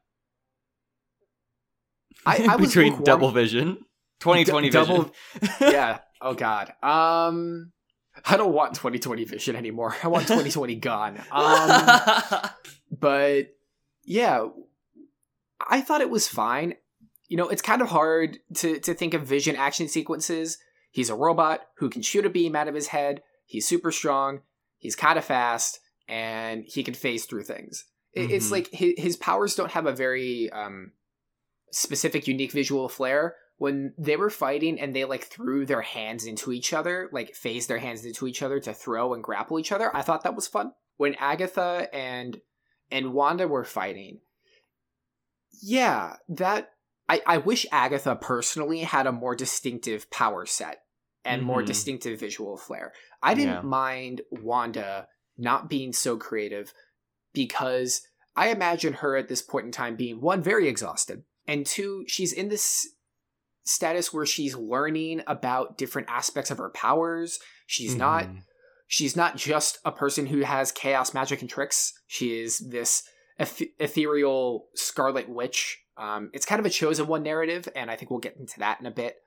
[2.25, 3.85] I, I was between double vision,
[4.19, 4.95] twenty twenty vision.
[4.95, 5.13] Double,
[5.61, 5.99] yeah.
[6.21, 6.73] Oh God.
[6.83, 7.71] Um,
[8.25, 9.95] I don't want twenty twenty vision anymore.
[10.03, 11.21] I want twenty twenty gone.
[11.31, 12.49] Um,
[12.91, 13.47] but
[14.09, 14.47] yeah,
[15.69, 16.73] I thought it was fine.
[17.27, 20.57] You know, it's kind of hard to to think of Vision action sequences.
[20.89, 23.21] He's a robot who can shoot a beam out of his head.
[23.45, 24.39] He's super strong.
[24.79, 27.85] He's kind of fast, and he can phase through things.
[28.17, 28.31] Mm-hmm.
[28.31, 30.93] It's like his, his powers don't have a very um,
[31.71, 33.35] specific, unique visual flair.
[33.57, 37.69] When they were fighting and they like threw their hands into each other, like phased
[37.69, 40.47] their hands into each other to throw and grapple each other, I thought that was
[40.47, 40.71] fun.
[40.97, 42.41] When Agatha and
[42.91, 44.19] and Wanda were fighting,
[45.61, 46.71] yeah, that
[47.07, 50.81] I, I wish Agatha personally had a more distinctive power set
[51.25, 51.47] and mm-hmm.
[51.47, 52.93] more distinctive visual flair.
[53.21, 53.61] I didn't yeah.
[53.61, 56.73] mind Wanda not being so creative
[57.33, 58.01] because
[58.35, 62.31] I imagine her at this point in time being one, very exhausted, and two, she's
[62.31, 62.87] in this
[63.65, 67.39] status where she's learning about different aspects of her powers.
[67.67, 67.99] She's mm-hmm.
[67.99, 68.27] not
[68.89, 71.93] she's not just a person who has chaos magic and tricks.
[72.07, 73.03] She is this
[73.39, 75.79] eth- ethereal scarlet witch.
[75.95, 78.81] Um, it's kind of a chosen one narrative, and I think we'll get into that
[78.81, 79.17] in a bit.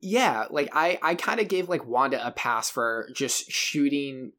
[0.00, 4.32] Yeah, like I, I kind of gave like Wanda a pass for just shooting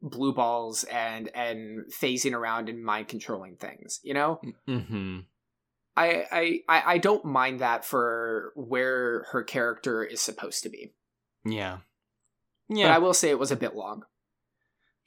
[0.00, 3.98] blue balls and and phasing around and mind controlling things.
[4.04, 4.40] You know.
[4.68, 5.20] Mm-hmm.
[5.96, 10.92] I, I I don't mind that for where her character is supposed to be.
[11.44, 11.78] Yeah.
[12.68, 12.86] Yeah.
[12.88, 14.04] But I will say it was a bit long.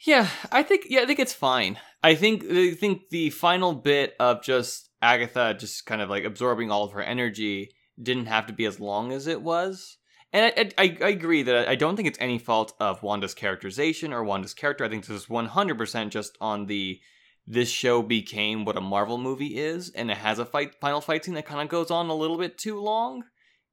[0.06, 1.80] Yeah, I think yeah, I think it's fine.
[2.04, 6.70] I think I think the final bit of just Agatha just kind of like absorbing
[6.70, 9.98] all of her energy didn't have to be as long as it was.
[10.32, 14.12] And I, I, I agree that I don't think it's any fault of Wanda's characterization
[14.14, 14.84] or Wanda's character.
[14.84, 17.00] I think this is 100% just on the
[17.48, 21.26] this show became what a Marvel movie is, and it has a fight final fight
[21.26, 23.24] scene that kind of goes on a little bit too long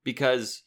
[0.05, 0.62] because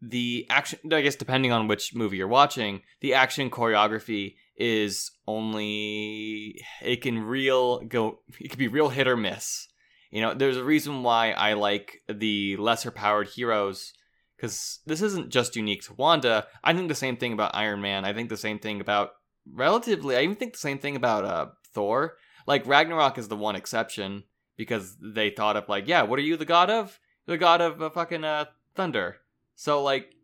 [0.00, 6.60] the action I guess depending on which movie you're watching, the action choreography is only
[6.82, 9.68] it can real go it can be real hit or miss.
[10.10, 13.92] You know, there's a reason why I like the lesser powered heroes
[14.36, 16.46] because this isn't just unique to Wanda.
[16.62, 18.04] I think the same thing about Iron Man.
[18.04, 19.12] I think the same thing about
[19.52, 20.16] relatively.
[20.16, 22.16] I even think the same thing about uh, Thor.
[22.46, 24.24] Like Ragnarok is the one exception
[24.56, 27.00] because they thought of like, yeah, what are you the god of?
[27.26, 29.16] The god of uh, fucking uh, thunder.
[29.56, 30.14] So like,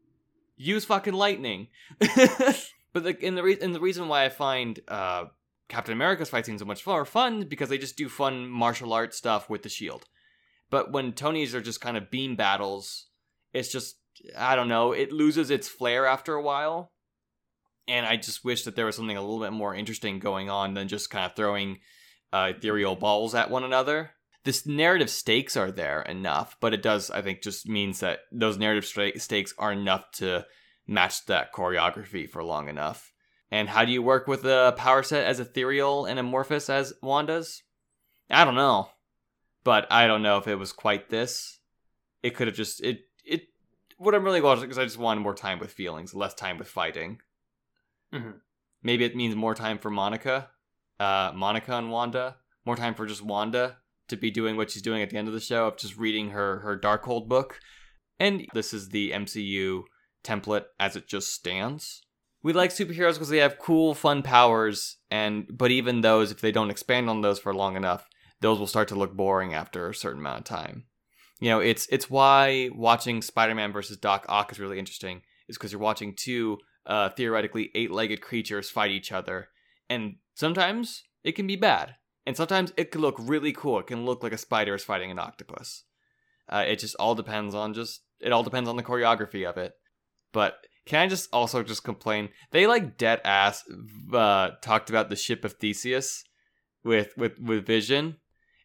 [0.56, 1.68] use fucking lightning.
[2.92, 5.24] but the in the re- and the reason why I find uh,
[5.68, 9.16] Captain America's fight scenes so much more fun because they just do fun martial arts
[9.16, 10.04] stuff with the shield.
[10.70, 13.06] But when Tony's are just kind of beam battles,
[13.52, 13.96] it's just
[14.36, 16.92] I don't know, it loses its flair after a while.
[17.88, 20.74] And I just wish that there was something a little bit more interesting going on
[20.74, 21.78] than just kind of throwing
[22.32, 24.10] uh, ethereal balls at one another.
[24.44, 28.58] This narrative stakes are there enough, but it does, I think, just means that those
[28.58, 28.86] narrative
[29.20, 30.46] stakes are enough to
[30.90, 33.12] match that choreography for long enough.
[33.50, 37.62] And how do you work with a power set as ethereal and amorphous as Wanda's?
[38.28, 38.90] I don't know.
[39.64, 41.58] But I don't know if it was quite this.
[42.22, 43.42] It could have just it it
[43.98, 46.68] what I'm really watching because I just wanted more time with feelings, less time with
[46.68, 47.18] fighting.
[48.12, 48.38] Mm-hmm.
[48.82, 50.50] Maybe it means more time for Monica
[51.00, 52.36] uh, Monica and Wanda.
[52.66, 55.34] More time for just Wanda to be doing what she's doing at the end of
[55.34, 57.58] the show of just reading her her Darkhold book.
[58.20, 59.84] And this is the MCU
[60.24, 62.02] template as it just stands.
[62.42, 66.52] We like superheroes because they have cool, fun powers, and but even those, if they
[66.52, 68.08] don't expand on those for long enough,
[68.40, 70.84] those will start to look boring after a certain amount of time.
[71.40, 75.22] you know, it's it's why watching Spider-Man versus Doc Ock is really interesting.
[75.48, 79.48] Is because you're watching two uh, theoretically eight-legged creatures fight each other,
[79.88, 83.80] and sometimes it can be bad, and sometimes it can look really cool.
[83.80, 85.84] It can look like a spider is fighting an octopus.
[86.48, 89.72] Uh, it just all depends on just it all depends on the choreography of it.
[90.32, 90.54] But
[90.86, 92.28] can I just also just complain?
[92.50, 93.64] They like dead ass
[94.12, 96.24] uh, talked about the ship of Theseus
[96.84, 98.16] with with with Vision,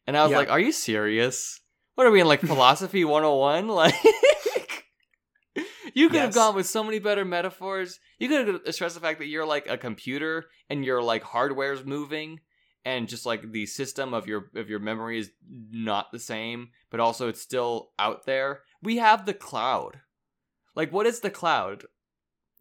[0.07, 0.37] and I was Yeah.
[0.39, 1.59] like, "Are you serious?
[1.95, 3.67] What are we in like philosophy 101?
[3.75, 4.85] Like,
[5.93, 7.99] you could have gone with so many better metaphors.
[8.19, 11.85] You could have stressed the fact that you're like a computer and your like hardware's
[11.85, 12.41] moving,
[12.83, 16.99] and just like the system of your of your memory is not the same, but
[16.99, 18.61] also it's still out there.
[18.81, 20.01] We have the cloud.
[20.75, 21.85] Like, what is the cloud?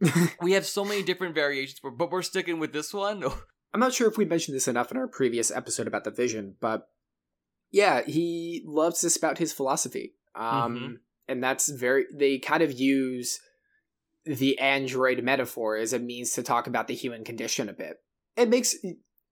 [0.40, 3.24] we have so many different variations, but but we're sticking with this one.
[3.74, 6.54] I'm not sure if we mentioned this enough in our previous episode about the vision,
[6.60, 6.88] but
[7.72, 10.14] yeah, he loves to spout his philosophy.
[10.36, 10.98] Um, Mhm.
[11.26, 13.40] And that's very, they kind of use
[14.24, 18.00] the android metaphor as a means to talk about the human condition a bit.
[18.36, 18.76] It makes,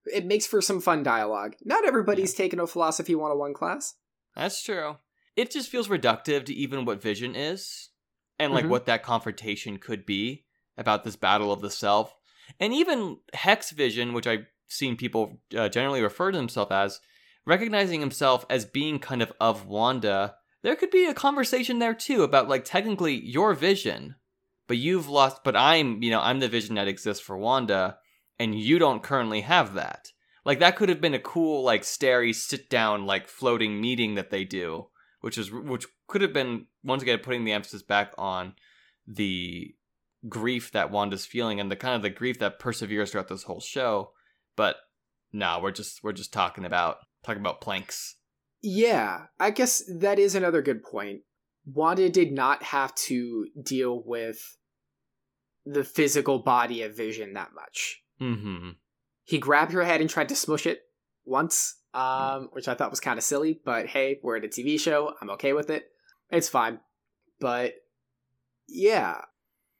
[0.07, 1.55] it makes for some fun dialogue.
[1.64, 3.95] Not everybody's taken a philosophy 101 class.
[4.35, 4.97] That's true.
[5.37, 7.90] It just feels reductive to even what vision is
[8.38, 8.71] and like Mhm.
[8.71, 10.45] what that confrontation could be
[10.77, 12.14] about this battle of the self.
[12.59, 17.01] And even Hex Vision, which I've seen people uh, generally refer to himself as,
[17.47, 22.23] recognizing himself as being kind of of Wanda, there could be a conversation there too
[22.23, 24.14] about like technically your vision,
[24.68, 27.99] but you've lost, but I'm, you know, I'm the vision that exists for Wanda,
[28.38, 30.09] and you don't currently have that.
[30.45, 34.31] Like that could have been a cool, like starry sit down, like floating meeting that
[34.31, 34.88] they do,
[35.21, 38.55] which is which could have been once again putting the emphasis back on
[39.07, 39.75] the
[40.29, 43.61] grief that Wanda's feeling and the kind of the grief that perseveres throughout this whole
[43.61, 44.12] show.
[44.55, 44.77] But
[45.33, 48.16] no, we're just we're just talking about talking about planks.
[48.61, 51.22] Yeah, I guess that is another good point.
[51.64, 54.59] Wanda did not have to deal with
[55.64, 58.03] the physical body of Vision that much.
[58.20, 58.70] Mm-hmm.
[59.25, 60.83] He grabbed her head and tried to smush it
[61.25, 64.79] once, um, which I thought was kind of silly, but hey, we're at a TV
[64.79, 65.14] show.
[65.20, 65.91] I'm okay with it.
[66.33, 66.81] It's fine.
[67.38, 67.75] But
[68.66, 69.21] yeah,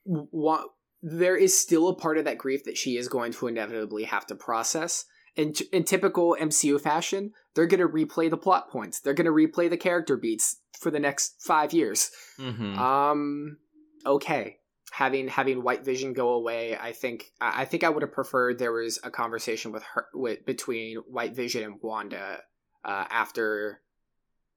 [0.05, 0.65] wa-
[1.01, 4.25] there is still a part of that grief that she is going to inevitably have
[4.27, 5.05] to process.
[5.35, 8.99] In, in typical MCU fashion, they're going to replay the plot points.
[8.99, 12.11] They're going to replay the character beats for the next five years.
[12.39, 12.77] Mm-hmm.
[12.77, 13.57] Um,
[14.05, 14.57] okay.
[14.91, 18.59] Having having White Vision go away, I think I I think I would have preferred
[18.59, 22.41] there was a conversation with her with between White Vision and Wanda
[22.85, 23.81] uh, after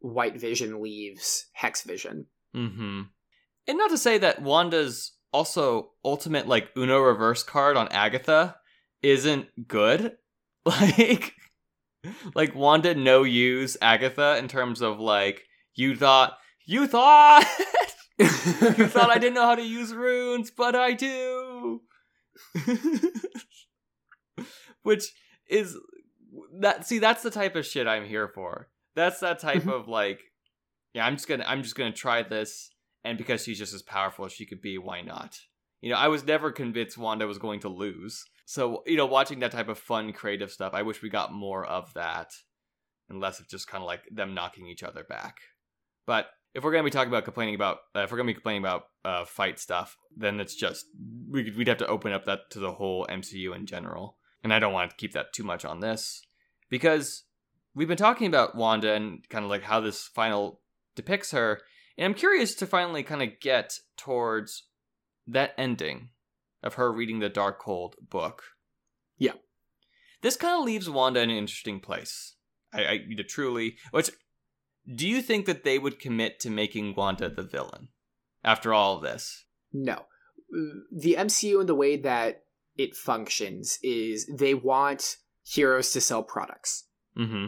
[0.00, 2.26] White Vision leaves Hex Vision.
[2.54, 3.02] Mm-hmm.
[3.68, 8.56] And not to say that Wanda's also ultimate like Uno reverse card on Agatha
[9.02, 10.16] isn't good.
[10.66, 11.34] Like
[12.34, 15.44] like Wanda no use Agatha in terms of like
[15.76, 17.46] you thought you thought
[18.18, 18.26] you
[18.88, 21.82] thought I didn't know how to use runes, but I do.
[24.82, 25.12] Which
[25.48, 25.76] is
[26.60, 28.68] that see that's the type of shit I'm here for.
[28.96, 29.72] That's that type Mhm.
[29.72, 30.20] of like
[30.94, 32.70] yeah, I'm just to I'm just to try this
[33.04, 35.38] and because she's just as powerful as she could be, why not?
[35.80, 38.24] You know, I was never convinced Wanda was going to lose.
[38.46, 41.64] So, you know, watching that type of fun creative stuff, I wish we got more
[41.64, 42.32] of that
[43.08, 45.36] and less of just kind of like them knocking each other back.
[46.06, 48.62] But if we're gonna be talking about complaining about, uh, if we're gonna be complaining
[48.62, 50.86] about uh, fight stuff, then it's just
[51.30, 54.52] we could, we'd have to open up that to the whole MCU in general, and
[54.52, 56.22] I don't want to keep that too much on this
[56.70, 57.24] because
[57.76, 60.60] we've been talking about Wanda and kind of like how this final
[60.96, 61.60] depicts her,
[61.96, 64.64] and I'm curious to finally kind of get towards
[65.28, 66.08] that ending
[66.62, 68.42] of her reading the Darkhold book.
[69.18, 69.34] Yeah.
[70.22, 72.34] This kind of leaves Wanda in an interesting place.
[72.72, 74.10] I, I truly, which
[74.92, 77.88] do you think that they would commit to making Wanda the villain
[78.42, 79.44] after all of this?
[79.72, 80.06] No.
[80.50, 82.44] The MCU and the way that
[82.76, 86.84] it functions is they want heroes to sell products.
[87.18, 87.46] Mm-hmm.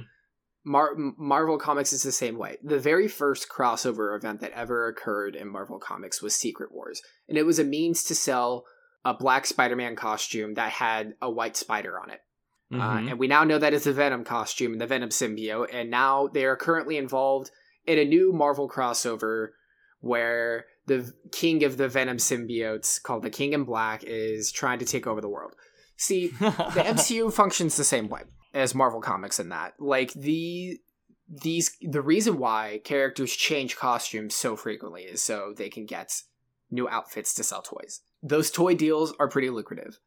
[0.69, 2.59] Mar- Marvel Comics is the same way.
[2.63, 7.39] The very first crossover event that ever occurred in Marvel Comics was Secret Wars, and
[7.39, 8.65] it was a means to sell
[9.05, 12.21] a black Spider-Man costume that had a white spider on it.
[12.71, 13.09] Uh, Mm-hmm.
[13.09, 16.27] and we now know that it's the Venom costume and the Venom symbiote, and now
[16.29, 17.51] they are currently involved
[17.87, 19.49] in a new Marvel crossover
[20.01, 24.85] where the king of the Venom symbiotes, called the King in Black, is trying to
[24.85, 25.55] take over the world.
[25.97, 26.35] See, the
[26.95, 28.23] MCU functions the same way
[28.55, 29.75] as Marvel Comics in that.
[29.79, 30.81] Like the
[31.29, 36.23] these the reason why characters change costumes so frequently is so they can get
[36.71, 38.01] new outfits to sell toys.
[38.23, 39.99] Those toy deals are pretty lucrative.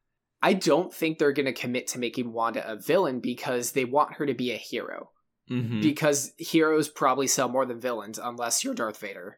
[0.41, 4.15] I don't think they're going to commit to making Wanda a villain because they want
[4.15, 5.11] her to be a hero.
[5.49, 5.81] Mm-hmm.
[5.81, 9.37] because heroes probably sell more than villains unless you're Darth Vader,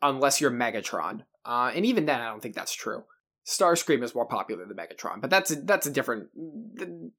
[0.00, 1.22] unless you're Megatron.
[1.44, 3.02] Uh, and even then, I don't think that's true.
[3.44, 6.28] Starscream is more popular than Megatron, but that's a, that's a different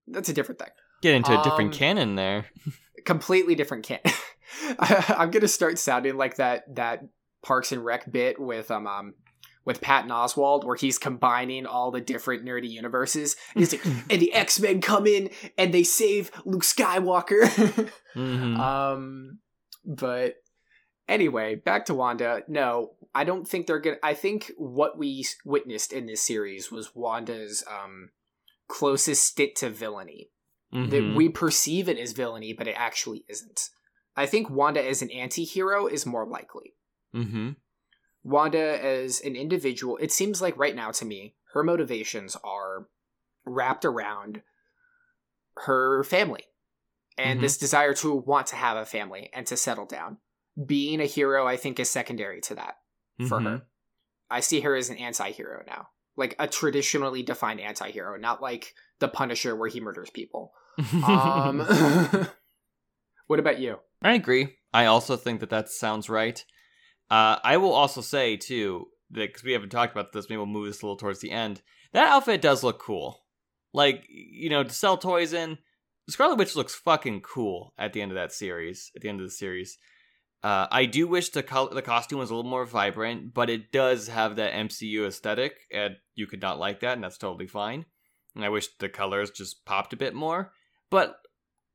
[0.08, 0.70] that's a different thing.
[1.02, 2.46] Get into a different Um, canon there.
[3.06, 4.04] Completely different canon.
[4.80, 7.04] I'm gonna start sounding like that that
[7.42, 9.14] Parks and Rec bit with um, um
[9.66, 13.36] with Patton Oswalt, where he's combining all the different nerdy universes.
[13.54, 17.90] And he's like, and the X Men come in and they save Luke Skywalker.
[18.16, 18.58] Mhm.
[18.58, 19.40] Um,
[19.86, 20.38] but
[21.08, 22.42] anyway, back to Wanda.
[22.48, 23.98] No, I don't think they're gonna.
[24.02, 28.10] I think what we witnessed in this series was Wanda's um
[28.68, 30.32] closest stint to villainy.
[30.72, 31.16] That Mhm.
[31.16, 33.70] we perceive it as villainy, but it actually isn't.
[34.16, 36.76] I think Wanda as an anti-hero is more likely.
[37.14, 37.56] Mhm.
[38.24, 42.88] Wanda as an individual, it seems like right now to me, her motivations are
[43.46, 44.44] wrapped around
[45.56, 46.46] her family
[47.18, 47.42] and Mhm.
[47.42, 50.20] this desire to want to have a family and to settle down.
[50.64, 52.82] Being a hero, I think, is secondary to that
[53.28, 53.68] for her.
[54.30, 55.90] I see her as an anti hero now.
[56.20, 60.54] Like a traditionally defined anti hero, not like the Punisher where he murders people.
[61.04, 61.60] Um,
[63.28, 63.80] what about you?
[64.02, 64.56] I agree.
[64.74, 66.44] I also think that that sounds right.
[67.10, 70.46] Uh, I will also say too that because we haven't talked about this, maybe we'll
[70.46, 71.62] move this a little towards the end.
[71.94, 73.26] That outfit does look cool.
[73.74, 75.58] Like you know, to sell toys in,
[76.10, 78.92] Scarlet Witch looks fucking cool at the end of that series.
[78.96, 79.78] At the end of the series,
[80.44, 83.72] uh, I do wish the col- the costume was a little more vibrant, but it
[83.72, 87.86] does have that MCU aesthetic, and you could not like that, and that's totally fine.
[88.36, 90.54] And I wish the colors just popped a bit more,
[90.90, 91.18] but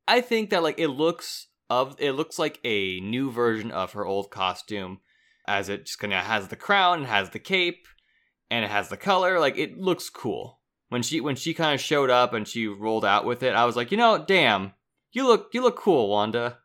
[0.07, 4.05] I think that like it looks of it looks like a new version of her
[4.05, 4.99] old costume,
[5.47, 7.87] as it just kind of has the crown, and has the cape,
[8.49, 9.39] and it has the color.
[9.39, 10.59] Like it looks cool.
[10.89, 13.65] When she when she kind of showed up and she rolled out with it, I
[13.65, 14.73] was like, you know, damn,
[15.11, 16.57] you look you look cool, Wanda.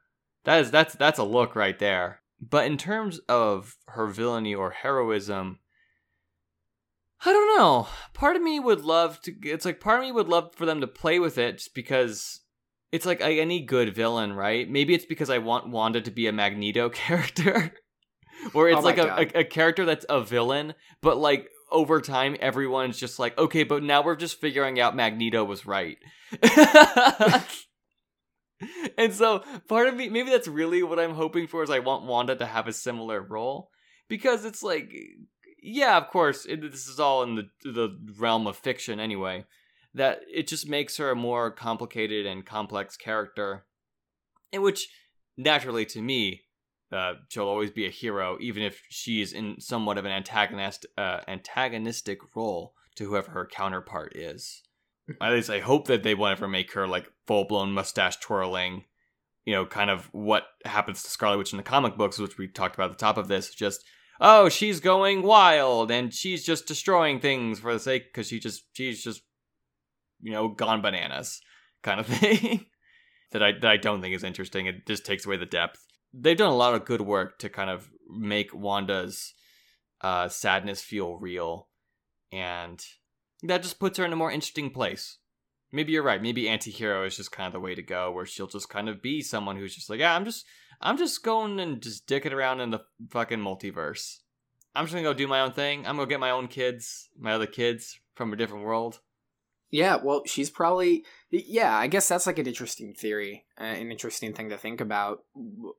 [0.44, 2.20] That is that's that's a look right there.
[2.40, 5.58] But in terms of her villainy or heroism,
[7.24, 7.88] I don't know.
[8.14, 9.34] Part of me would love to.
[9.42, 12.40] It's like part of me would love for them to play with it, just because
[12.92, 14.68] it's like any good villain, right?
[14.68, 17.74] Maybe it's because I want Wanda to be a Magneto character,
[18.54, 22.36] or it's Oh like a, a, a character that's a villain, but like over time,
[22.40, 25.98] everyone's just like, okay, but now we're just figuring out Magneto was right.
[28.98, 32.04] and so part of me, maybe that's really what I'm hoping for, is I want
[32.04, 33.70] Wanda to have a similar role.
[34.08, 34.92] Because it's like,
[35.62, 39.44] yeah, of course, it, this is all in the the realm of fiction anyway.
[39.94, 43.66] That it just makes her a more complicated and complex character,
[44.52, 44.88] in which
[45.36, 46.42] naturally to me,
[46.92, 51.20] uh, she'll always be a hero, even if she's in somewhat of an antagonist uh,
[51.28, 54.62] antagonistic role to whoever her counterpart is.
[55.20, 58.82] At least I hope that they won't ever make her like full blown mustache twirling.
[59.44, 62.48] You know, kind of what happens to Scarlet Witch in the comic books, which we
[62.48, 63.54] talked about at the top of this.
[63.54, 63.84] Just
[64.20, 68.64] oh, she's going wild and she's just destroying things for the sake because she just
[68.72, 69.22] she's just
[70.20, 71.40] you know gone bananas
[71.84, 72.66] kind of thing
[73.30, 74.66] that I that I don't think is interesting.
[74.66, 75.86] It just takes away the depth.
[76.12, 79.34] They've done a lot of good work to kind of make Wanda's
[80.00, 81.68] uh, sadness feel real,
[82.32, 82.84] and
[83.44, 85.18] that just puts her in a more interesting place.
[85.72, 86.20] Maybe you're right.
[86.20, 89.02] Maybe anti-hero is just kind of the way to go, where she'll just kind of
[89.02, 90.44] be someone who's just like, yeah, I'm just,
[90.80, 94.18] I'm just going and just dicking around in the fucking multiverse.
[94.74, 95.86] I'm just gonna go do my own thing.
[95.86, 99.00] I'm gonna get my own kids, my other kids from a different world.
[99.70, 101.76] Yeah, well, she's probably yeah.
[101.76, 105.24] I guess that's like an interesting theory, uh, an interesting thing to think about.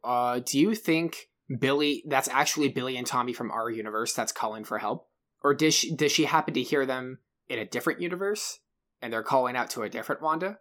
[0.04, 1.30] Uh, do you think
[1.60, 2.04] Billy?
[2.08, 5.08] That's actually Billy and Tommy from our universe that's calling for help,
[5.44, 7.20] or does she does she happen to hear them
[7.50, 8.60] in a different universe
[9.02, 10.60] and they're calling out to a different Wanda?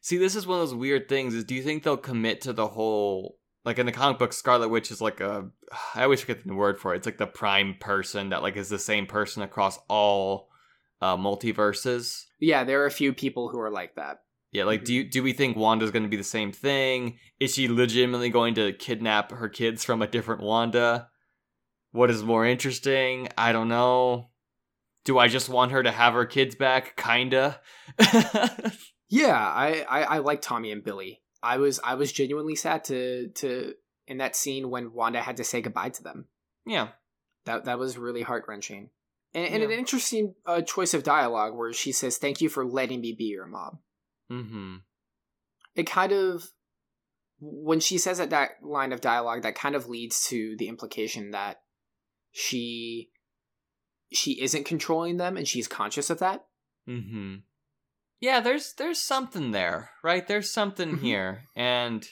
[0.00, 1.34] See, this is one of those weird things.
[1.34, 4.68] Is do you think they'll commit to the whole like in the comic book, Scarlet
[4.68, 5.48] Witch is like a
[5.94, 6.98] I always forget the word for it.
[6.98, 10.48] It's like the prime person that like is the same person across all
[11.00, 12.24] uh, multiverses.
[12.40, 14.22] Yeah, there are a few people who are like that.
[14.52, 17.18] Yeah, like do you do we think Wanda's going to be the same thing?
[17.40, 21.08] Is she legitimately going to kidnap her kids from a different Wanda?
[21.92, 23.28] What is more interesting?
[23.36, 24.30] I don't know.
[25.04, 26.96] Do I just want her to have her kids back?
[26.96, 27.60] Kinda.
[29.12, 31.20] Yeah, I, I I like Tommy and Billy.
[31.42, 33.74] I was I was genuinely sad to to
[34.06, 36.28] in that scene when Wanda had to say goodbye to them.
[36.64, 36.88] yeah.
[37.44, 38.88] That that was really heart wrenching,
[39.34, 43.02] and, and an interesting uh, choice of dialogue where she says, "Thank you for letting
[43.02, 43.80] me be your mom."
[44.30, 44.76] Mm-hmm.
[45.74, 46.44] It kind of
[47.38, 51.32] when she says that that line of dialogue, that kind of leads to the implication
[51.32, 51.60] that
[52.30, 53.10] she
[54.12, 56.44] she isn't controlling them and she's conscious of that.
[56.88, 57.36] Mm-hmm.
[58.20, 60.26] Yeah, there's there's something there, right?
[60.26, 61.00] There's something Mhm.
[61.00, 62.08] here, and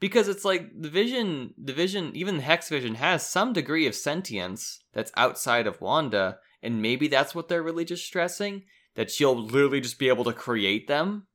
[0.00, 3.94] because it's like the vision the vision even the hex vision has some degree of
[3.94, 8.64] sentience that's outside of wanda and maybe that's what they're really just stressing
[8.96, 11.26] that she'll literally just be able to create them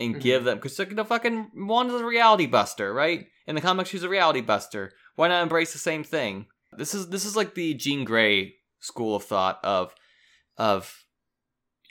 [0.00, 0.20] and Mhm.
[0.20, 4.02] give them because you know fucking wanda's a reality buster right in the comics she's
[4.02, 6.46] a reality buster why not embrace the same thing
[6.76, 9.94] this is this is like the Jean Grey school of thought of
[10.56, 11.04] of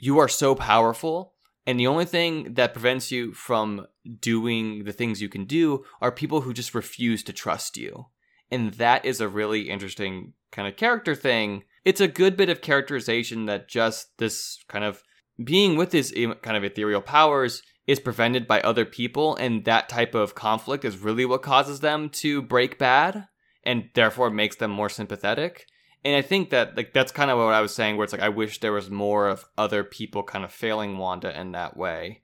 [0.00, 1.32] you are so powerful
[1.66, 3.86] and the only thing that prevents you from
[4.20, 8.06] doing the things you can do are people who just refuse to trust you.
[8.50, 11.64] And that is a really interesting kind of character thing.
[11.84, 15.02] It's a good bit of characterization that just this kind of
[15.42, 16.12] being with his
[16.42, 19.36] kind of ethereal powers is prevented by other people.
[19.36, 23.28] And that type of conflict is really what causes them to break bad
[23.64, 25.66] and therefore makes them more sympathetic.
[26.04, 28.22] And I think that like that's kind of what I was saying, where it's like
[28.22, 32.22] I wish there was more of other people kind of failing Wanda in that way,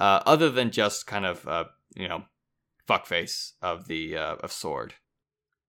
[0.00, 1.64] uh, other than just kind of uh,
[1.94, 2.24] you know
[2.88, 4.94] fuckface of the uh, of Sword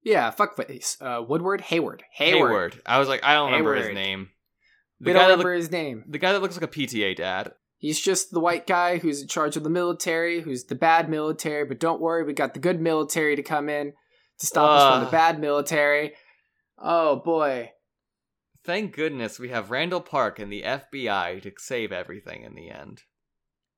[0.02, 0.96] Yeah, fuckface.
[1.00, 2.80] Uh, Woodward, Hayward, Hayward.
[2.86, 3.94] I was like, I don't remember his Hayward.
[3.94, 4.28] name.
[5.00, 6.05] We The don't remember look, his name.
[6.09, 7.52] the guy that looks like a PTA dad.
[7.76, 11.66] He's just the white guy who's in charge of the military, who's the bad military.
[11.66, 13.92] But don't worry, we got the good military to come in
[14.45, 16.12] to stop us from the bad military.
[16.78, 17.70] Oh boy.
[18.64, 23.03] Thank goodness we have Randall Park and the FBI to save everything in the end.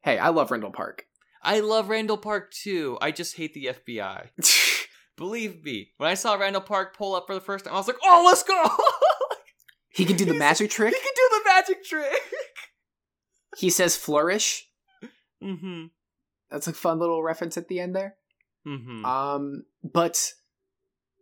[0.03, 1.07] Hey, I love Randall Park.
[1.43, 2.97] I love Randall Park too.
[3.01, 4.29] I just hate the FBI.
[5.17, 7.87] Believe me, when I saw Randall Park pull up for the first time, I was
[7.87, 8.65] like, "Oh, let's go!"
[9.89, 10.95] he can do the He's- magic trick.
[10.95, 12.21] He can do the magic trick.
[13.57, 14.69] He says flourish.
[15.43, 15.87] mm-hmm.
[16.51, 18.17] That's a fun little reference at the end there.
[18.67, 19.05] Mm-hmm.
[19.05, 20.33] Um, but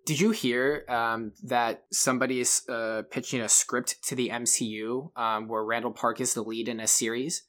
[0.04, 5.48] did you hear um, that somebody is uh, pitching a script to the MCU um,
[5.48, 7.44] where Randall Park is the lead in a series?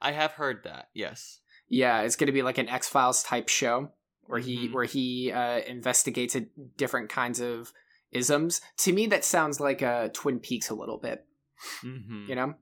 [0.00, 0.88] I have heard that.
[0.94, 1.40] Yes.
[1.68, 3.90] Yeah, it's going to be like an X Files type show
[4.26, 4.72] where he Mhm.
[4.72, 7.72] where he uh, investigates a- different kinds of
[8.12, 8.60] isms.
[8.78, 11.26] To me, that sounds like uh, Twin Peaks a little bit.
[11.82, 12.26] Mm-hmm.
[12.28, 12.54] You know.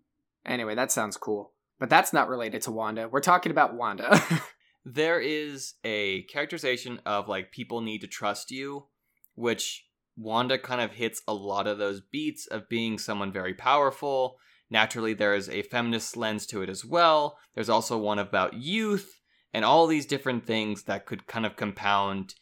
[0.44, 3.08] Anyway, that sounds cool, but that's not related to Wanda.
[3.08, 4.20] We're talking about Wanda.
[4.84, 8.86] there is a characterization of like people need to trust you,
[9.34, 14.36] which Wanda kind of hits a lot of those beats of being someone very powerful.
[14.70, 17.38] Naturally, there is a feminist lens to it as well.
[17.54, 19.20] There's also one about youth
[19.52, 22.34] and all these different things that could kind of compound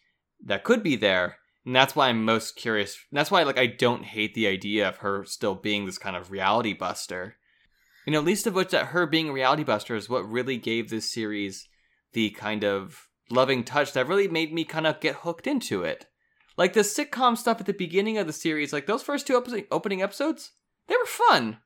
[0.44, 1.36] that could be there.
[1.66, 2.96] And that's why I'm most curious.
[3.12, 6.30] That's why like I don't hate the idea of her still being this kind of
[6.30, 7.36] reality buster.
[8.06, 10.88] You know, least of which that her being a reality buster is what really gave
[10.88, 11.68] this series
[12.12, 16.06] the kind of loving touch that really made me kind of get hooked into it.
[16.56, 19.66] Like the sitcom stuff at the beginning of the series, like those first two opening
[19.70, 20.52] opening episodes,
[20.88, 21.58] they were fun.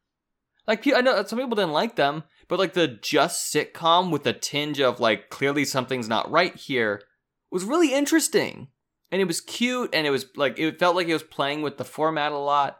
[0.67, 4.33] Like I know some people didn't like them, but like the just sitcom with a
[4.33, 7.03] tinge of like clearly something's not right here
[7.51, 8.69] was really interesting.
[9.11, 11.77] And it was cute and it was like it felt like it was playing with
[11.77, 12.79] the format a lot.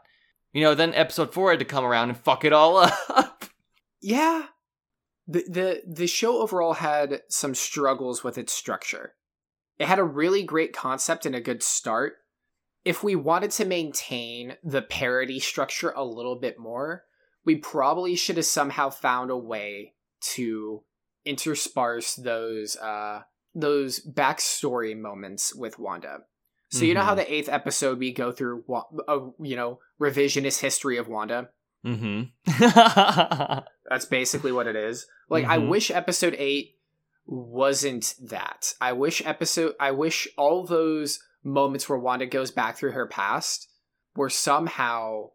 [0.53, 2.77] You know, then episode 4 had to come around and fuck it all
[3.09, 3.45] up.
[4.01, 4.45] yeah,
[5.27, 9.15] the the the show overall had some struggles with its structure.
[9.77, 12.13] It had a really great concept and a good start.
[12.83, 17.03] If we wanted to maintain the parody structure a little bit more,
[17.43, 19.93] we probably should have somehow found a way
[20.35, 20.83] to
[21.25, 23.21] intersperse those uh
[23.55, 26.19] those backstory moments with Wanda.
[26.69, 27.17] So you know how Mhm.
[27.17, 28.63] the eighth episode we go through
[29.07, 31.49] a you know revisionist history of Wanda.
[31.85, 33.59] Mm-hmm.
[33.89, 35.05] That's basically what it is.
[35.29, 35.69] Like I Mhm.
[35.69, 36.71] wish episode 8
[37.25, 38.73] wasn't that.
[38.81, 43.69] I wish episode I wish all those moments where Wanda goes back through her past
[44.15, 45.31] were somehow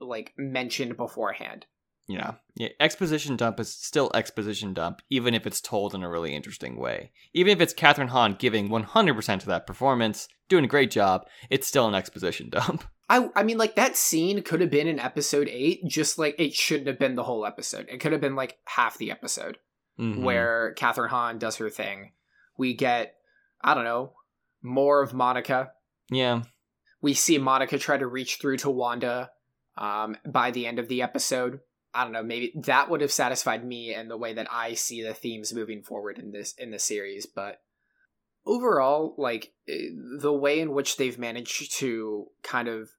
[0.00, 1.66] like mentioned beforehand.
[2.12, 2.34] Yeah.
[2.54, 2.68] Yeah.
[2.80, 7.12] Exposition dump is still exposition dump, even if it's told in a really interesting way.
[7.32, 11.66] Even if it's Kathryn Hahn giving 100% to that performance, doing a great job, it's
[11.66, 12.84] still an exposition dump.
[13.08, 16.54] I I mean like that scene could have been in episode 8 just like it
[16.54, 17.86] shouldn't have been the whole episode.
[17.88, 19.58] It could have been like half the episode.
[20.00, 20.22] Mhm.
[20.22, 22.12] where Kathryn Hahn does her thing.
[22.56, 23.14] We get,
[23.62, 24.14] I don't know,
[24.62, 25.72] more of Monica.
[26.10, 26.42] Yeah.
[27.02, 29.30] We see Monica try to reach through to Wanda
[29.76, 31.60] um, by the end of the episode.
[31.94, 35.02] I don't know, maybe that would have satisfied me and the way that I see
[35.02, 37.26] the themes moving forward in this in the series.
[37.26, 37.60] But
[38.46, 39.88] overall, like eh,
[40.18, 42.90] the way in which they've managed to kind of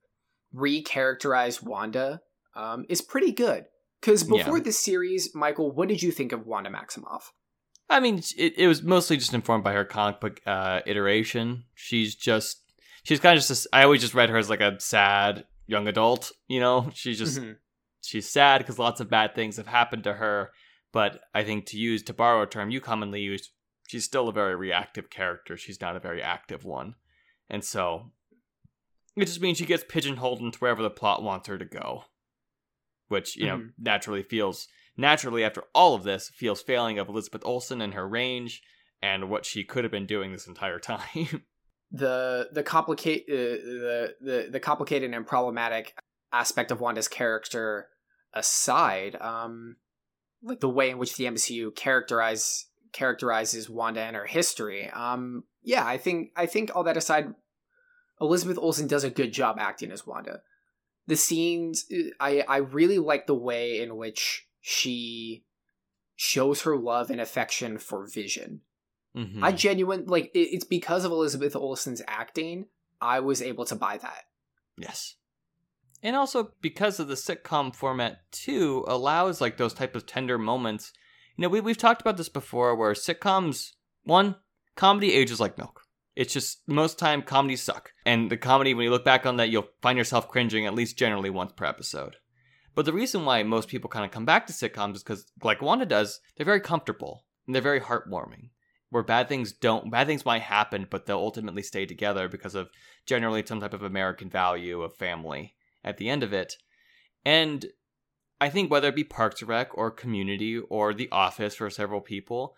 [0.55, 2.21] recharacterize Wanda
[2.55, 3.65] um, is pretty good.
[3.99, 4.37] Because Yeah.
[4.37, 7.23] before this series, Michael, what did you think of Wanda Maximoff?
[7.89, 11.65] I mean, it, it was mostly just informed by her comic book uh, iteration.
[11.73, 12.61] She's just,
[13.03, 15.87] she's kind of just, a I always just read her as like a sad young
[15.87, 16.89] adult, you know?
[16.93, 17.57] She's just, Mhm.
[18.03, 20.51] She's sad because lots of bad things have happened to her.
[20.91, 23.49] But I think to use, to borrow a term you commonly use,
[23.87, 25.57] she's still a very reactive character.
[25.57, 26.95] She's not a very active one.
[27.49, 28.11] And so
[29.15, 32.03] it just means she gets pigeonholed into wherever the plot wants her to go.
[33.07, 33.73] Which, you know, Mhm.
[33.77, 38.61] naturally feels naturally after all of this feels failing of Elizabeth Olsen and her range
[39.01, 41.45] and what she could have been doing this entire time.
[41.91, 45.95] the the complicate uh, the, the the complicated and problematic
[46.31, 47.89] aspect of Wanda's character
[48.33, 49.77] aside, um,
[50.41, 55.85] like the way in which the MCU characterize characterizes Wanda and her history, um, yeah,
[55.85, 57.33] I think I think all that aside,
[58.19, 60.41] Elizabeth Olsen does a good job acting as Wanda.
[61.07, 61.85] The scenes,
[62.19, 65.43] I I really like the way in which she
[66.15, 68.61] shows her love and affection for Vision.
[69.15, 69.43] Mhm.
[69.43, 72.67] I genuine like it, it's because of Elizabeth Olsen's acting.
[73.01, 74.23] I was able to buy that.
[74.77, 75.15] Yes.
[76.03, 80.91] And also because of the sitcom format too allows like those type of tender moments.
[81.37, 83.71] You know, we we've talked about this before where sitcoms
[84.03, 84.35] one,
[84.75, 85.83] comedy ages like milk.
[86.17, 87.93] It's just most time comedies suck.
[88.05, 90.97] And the comedy when you look back on that you'll find yourself cringing at least
[90.97, 92.17] generally once per episode.
[92.75, 95.61] But the reason why most people kind of come back to sitcoms is cuz like
[95.61, 98.49] Wanda does, they're very comfortable and they're very heartwarming.
[98.89, 102.69] Where bad things don't bad things might happen, but they'll ultimately stay together because of
[103.05, 106.57] generally some type of American value of family at the end of it.
[107.25, 107.65] And
[108.39, 112.01] I think whether it be Parks and Rec or Community or The Office for several
[112.01, 112.55] people,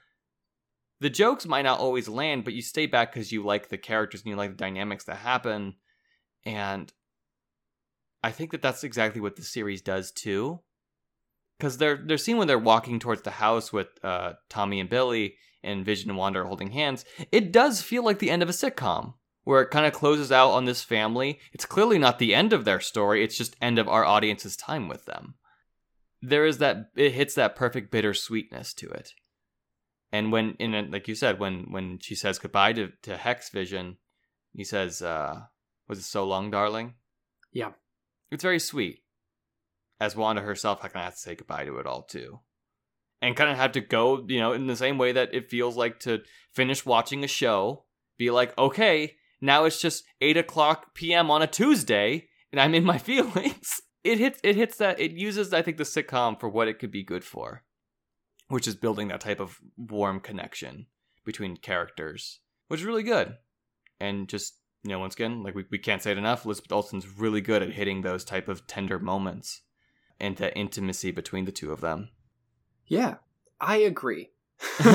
[0.99, 4.21] the jokes might not always land, but you stay back because you like the characters
[4.21, 5.75] and you like the dynamics that happen.
[6.45, 6.91] And
[8.23, 10.61] I think that that's exactly what the series does too.
[11.59, 15.35] Because they're they're seen when they're walking towards the house with uh, Tommy and Billy
[15.63, 17.05] and Vision and Wanda holding hands.
[17.31, 19.13] It does feel like the end of a sitcom
[19.45, 21.39] where it kind of closes out on this family.
[21.53, 24.89] It's clearly not the end of their story, it's just end of our audience's time
[24.89, 25.35] with them.
[26.21, 29.13] There is that it hits that perfect bittersweetness to it.
[30.11, 33.49] And when in a, like you said, when when she says goodbye to, to Hex
[33.49, 33.97] Vision,
[34.53, 35.41] he says, uh,
[35.87, 36.95] was it so long, darling?
[37.51, 37.71] Yeah.
[38.31, 39.03] It's very sweet.
[39.99, 42.39] As Wanda herself, I kind of have to say goodbye to it all too.
[43.21, 45.77] And kind of have to go, you know, in the same way that it feels
[45.77, 46.21] like to
[46.53, 47.85] finish watching a show,
[48.17, 51.29] be like, okay, now it's just eight o'clock p.m.
[51.29, 53.81] on a Tuesday, and I'm in my feelings.
[54.03, 54.39] It hits.
[54.43, 54.99] It hits that.
[54.99, 57.63] It uses, I think, the sitcom for what it could be good for,
[58.49, 60.87] which is building that type of warm connection
[61.25, 63.37] between characters, which is really good.
[63.99, 64.55] And just
[64.85, 66.45] you know, once again, like we, we can't say it enough.
[66.45, 69.61] Elizabeth Olsen's really good at hitting those type of tender moments
[70.19, 72.09] and that intimacy between the two of them.
[72.85, 73.15] Yeah,
[73.59, 74.29] I agree.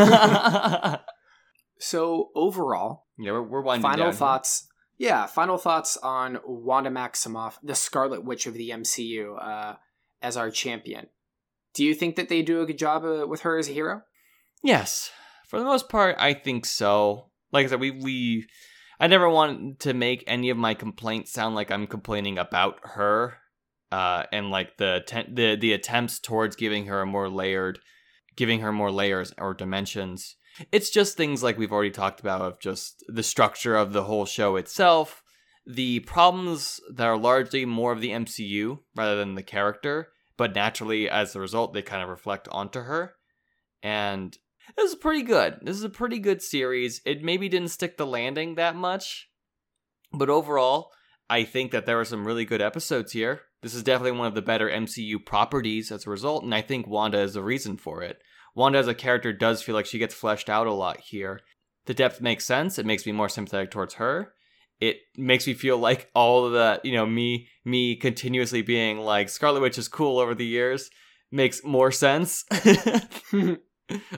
[1.81, 4.67] yeah, So overall, we're, we're winding final down thoughts.
[4.99, 9.77] Yeah, final thoughts on Wanda Maximoff, the Scarlet Witch of the MCU, uh,
[10.21, 11.07] as our champion.
[11.73, 14.03] Do you think that they do a good job uh, with her as a hero?
[14.63, 15.11] Yes,
[15.47, 17.31] for the most part, I think so.
[17.53, 18.47] Like I said, we we
[18.99, 23.39] I never want to make any of my complaints sound like I'm complaining about her,
[23.91, 27.79] uh, and like the te- the the attempts towards giving her a more layered,
[28.37, 30.37] giving her more layers or dimensions.
[30.73, 34.27] It's just things like we've already talked about of just the structure of the whole
[34.27, 35.23] show itself,
[35.67, 41.09] the problems that are largely more of the MCU rather than the character, but naturally
[41.09, 43.15] as a result they kind of reflect onto her.
[43.83, 44.37] And
[44.77, 45.59] this is pretty good.
[45.63, 47.01] This is a pretty good series.
[47.05, 49.29] It maybe didn't stick the landing that much,
[50.13, 50.91] but overall,
[51.29, 53.43] I think that there are some really good episodes here.
[53.63, 56.87] This is definitely one of the better MCU properties as a result, and I think
[56.87, 58.21] Wanda is the reason for it.
[58.55, 61.41] Wanda as a character does feel like she gets fleshed out a lot here.
[61.87, 62.79] The depth makes sense.
[62.79, 64.33] It makes me more sympathetic towards her.
[64.81, 69.29] It makes me feel like all of the, you know, me me continuously being like
[69.29, 70.91] Scarlet Witch is cool over the years
[71.31, 72.45] makes more sense.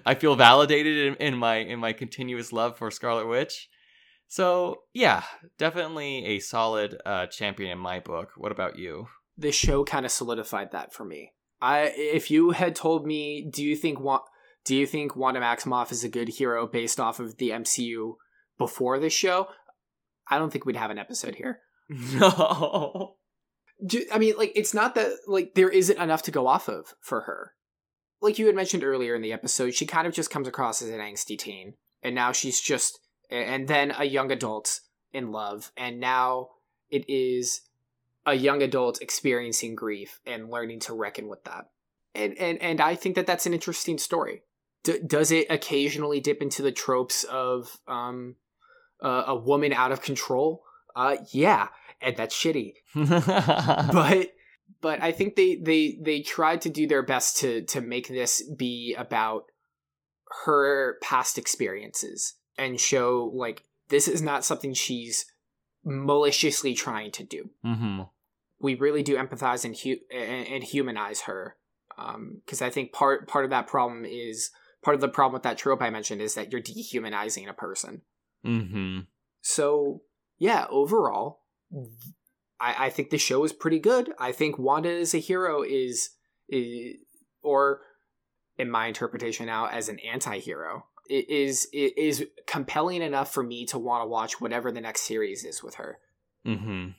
[0.05, 3.69] I feel validated in, in my in my continuous love for Scarlet Witch.
[4.29, 5.23] So yeah,
[5.59, 8.33] definitely a solid uh, champion in my book.
[8.37, 9.09] What about you?
[9.37, 11.33] This show kind of solidified that for me.
[11.63, 14.25] I if you had told me, do you think Wa-
[14.65, 18.15] do you think Wanda Maximoff is a good hero based off of the MCU
[18.59, 19.47] before this show?
[20.29, 21.61] I don't think we'd have an episode here.
[22.15, 23.15] No.
[23.85, 26.95] Ju- I mean, like it's not that like there isn't enough to go off of
[27.01, 27.53] for her.
[28.21, 30.91] Like you had mentioned earlier in the episode, she kind of just comes across as
[30.91, 32.99] an angsty teen, and now she's just
[33.31, 34.81] and then a young adult
[35.13, 36.49] in love, and now
[36.91, 37.63] it is
[38.27, 41.71] a young adult experiencing grief and learning to reckon with that.
[42.15, 44.43] And and and I think that that's an interesting story.
[44.85, 48.37] D- does it occasionally dip into the tropes of um
[49.03, 50.63] uh, a woman out of control?
[50.95, 51.69] Uh, yeah,
[52.03, 54.33] and that's shitty but
[54.81, 58.43] but I think they they they tried to do their best to to make this
[58.43, 59.45] be about
[60.45, 65.25] her past experiences and show like this is not something she's
[65.85, 67.51] maliciously trying to do.
[67.65, 68.03] Mm-hmm.
[68.61, 71.57] We really do empathize and hu- and, humanize her
[71.97, 74.51] because um, I think part part of that problem is
[74.83, 78.03] part of the problem with that trope I mentioned is that you're dehumanizing a person.
[78.45, 79.01] Mm-hmm.
[79.41, 80.03] So
[80.39, 81.41] yeah, overall,
[82.61, 84.13] I, I think the show is pretty good.
[84.19, 86.11] I think Wanda as a hero is,
[86.49, 86.97] is
[87.43, 87.81] or
[88.57, 93.79] in my interpretation now as an anti-hero is it is compelling enough for me to
[93.79, 95.99] want to watch whatever the next series is with her.
[96.47, 96.91] Mm-hmm.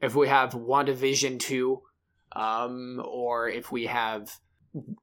[0.00, 1.82] If we have WandaVision 2
[2.32, 4.30] um or if we have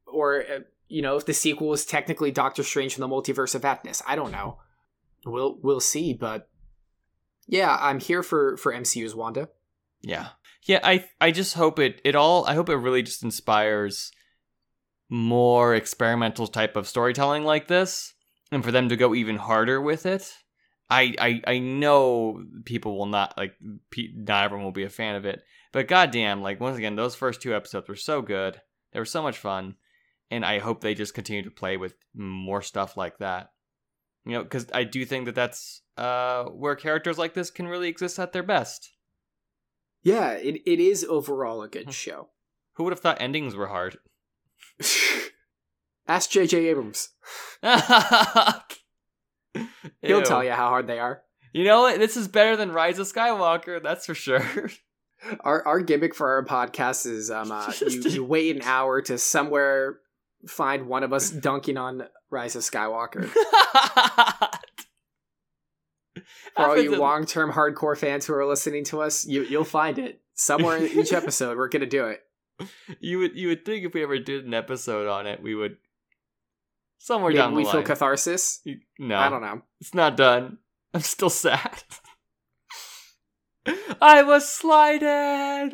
[0.06, 3.64] or uh, you know if the sequel is technically Doctor Strange from the Multiverse of
[3.64, 4.60] Madness, I don't know.
[5.26, 6.50] We'll we'll see, but
[7.48, 9.50] yeah, I'm here for for MCU's Wanda.
[10.02, 10.30] Yeah.
[10.66, 14.12] Yeah, I I just hope it it all I hope it really just inspires
[15.14, 18.16] more experimental type of storytelling like this
[18.52, 20.34] and for them to go even harder with it.
[20.90, 25.26] I I I know people will not like not everyone will be a fan of
[25.26, 25.44] it.
[25.72, 28.60] But goddamn, like once again, those first two episodes were so good.
[28.92, 29.76] They were so much fun,
[30.32, 33.52] and I hope they just continue to play with more stuff like that.
[34.26, 37.88] You know, because I do think that that's uh, where characters like this can really
[37.88, 38.92] exist at their best.
[40.02, 42.30] Yeah, it, it is overall a good show.
[42.74, 43.98] Who would have thought endings were hard?
[46.08, 46.68] Ask J.J.
[46.68, 47.10] Abrams.
[50.02, 51.22] He'll tell you how hard they are.
[51.54, 52.00] You know what?
[52.00, 54.46] This is better than Rise of Skywalker, that's for sure.
[55.40, 59.18] Our our gimmick for our podcast is um uh, you, you wait an hour to
[59.18, 60.00] somewhere
[60.48, 63.30] find one of us dunking on Rise of Skywalker.
[66.56, 69.98] For all you long term hardcore fans who are listening to us, you you'll find
[69.98, 71.58] it somewhere in each episode.
[71.58, 72.22] We're gonna do it.
[73.00, 75.78] You would you would think if we ever did an episode on it, we would
[76.98, 77.74] somewhere Maybe down the we line.
[77.74, 78.62] feel catharsis.
[79.00, 79.62] No, I don't know.
[79.82, 80.60] It's not done.
[80.94, 81.84] I'm still sad.
[84.02, 85.74] I was slighted.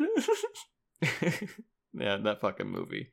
[1.92, 3.10] yeah, that fucking movie.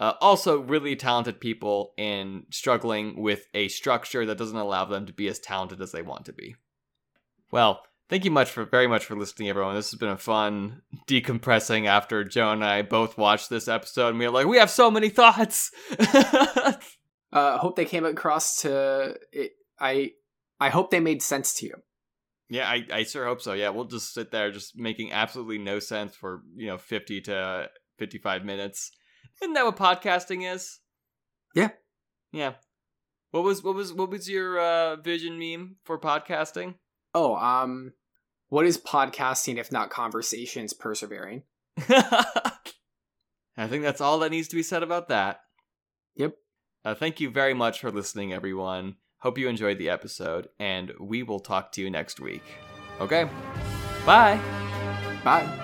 [0.00, 5.12] Uh, also, really talented people in struggling with a structure that doesn't allow them to
[5.12, 6.56] be as talented as they want to be.
[7.52, 9.74] Well, thank you much for very much for listening, everyone.
[9.74, 14.18] This has been a fun decompressing after Joe and I both watched this episode, and
[14.18, 15.70] we were like, we have so many thoughts.
[17.32, 20.12] uh, hope they came across to it, I.
[20.60, 21.74] I hope they made sense to you.
[22.48, 23.54] Yeah, I, I sure hope so.
[23.54, 27.68] Yeah, we'll just sit there just making absolutely no sense for, you know, 50 to
[27.98, 28.92] 55 minutes.
[29.42, 30.78] Isn't that what podcasting is?
[31.54, 31.70] Yeah.
[32.32, 32.54] Yeah.
[33.30, 36.74] What was what was what was your uh vision meme for podcasting?
[37.14, 37.92] Oh, um
[38.48, 41.42] what is podcasting if not conversations persevering?
[43.56, 45.40] I think that's all that needs to be said about that.
[46.16, 46.36] Yep.
[46.84, 48.96] Uh, thank you very much for listening, everyone.
[49.18, 52.42] Hope you enjoyed the episode, and we will talk to you next week.
[53.00, 53.28] Okay?
[54.04, 54.38] Bye.
[55.24, 55.63] Bye.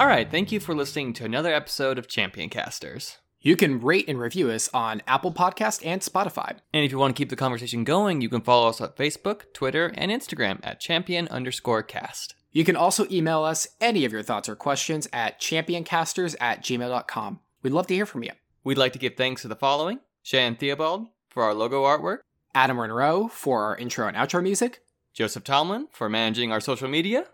[0.00, 3.18] All right, thank you for listening to another episode of Champion Casters.
[3.42, 6.56] You can rate and review us on Apple Podcast and Spotify.
[6.72, 9.52] And if you want to keep the conversation going, you can follow us on Facebook,
[9.52, 12.34] Twitter, and Instagram at champion underscore cast.
[12.50, 17.40] You can also email us any of your thoughts or questions at championcasters at gmail.com.
[17.62, 18.30] We'd love to hear from you.
[18.64, 22.20] We'd like to give thanks to the following Shan Theobald for our logo artwork,
[22.54, 24.80] Adam Monroe for our intro and outro music,
[25.12, 27.26] Joseph Tomlin for managing our social media,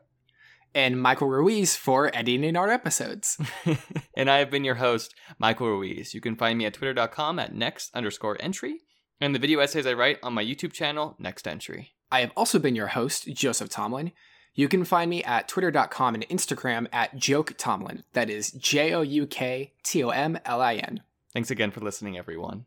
[0.77, 3.39] and Michael Ruiz for editing our episodes.
[4.15, 6.13] and I have been your host, Michael Ruiz.
[6.13, 8.83] You can find me at twitter.com at next underscore entry
[9.19, 11.95] and the video essays I write on my YouTube channel, Next Entry.
[12.13, 14.13] I have also been your host, Joseph Tomlin.
[14.55, 18.05] You can find me at twitter.com and Instagram at Jouk Tomlin.
[18.13, 21.03] That is J O U K T O M L I N.
[21.33, 22.65] Thanks again for listening, everyone.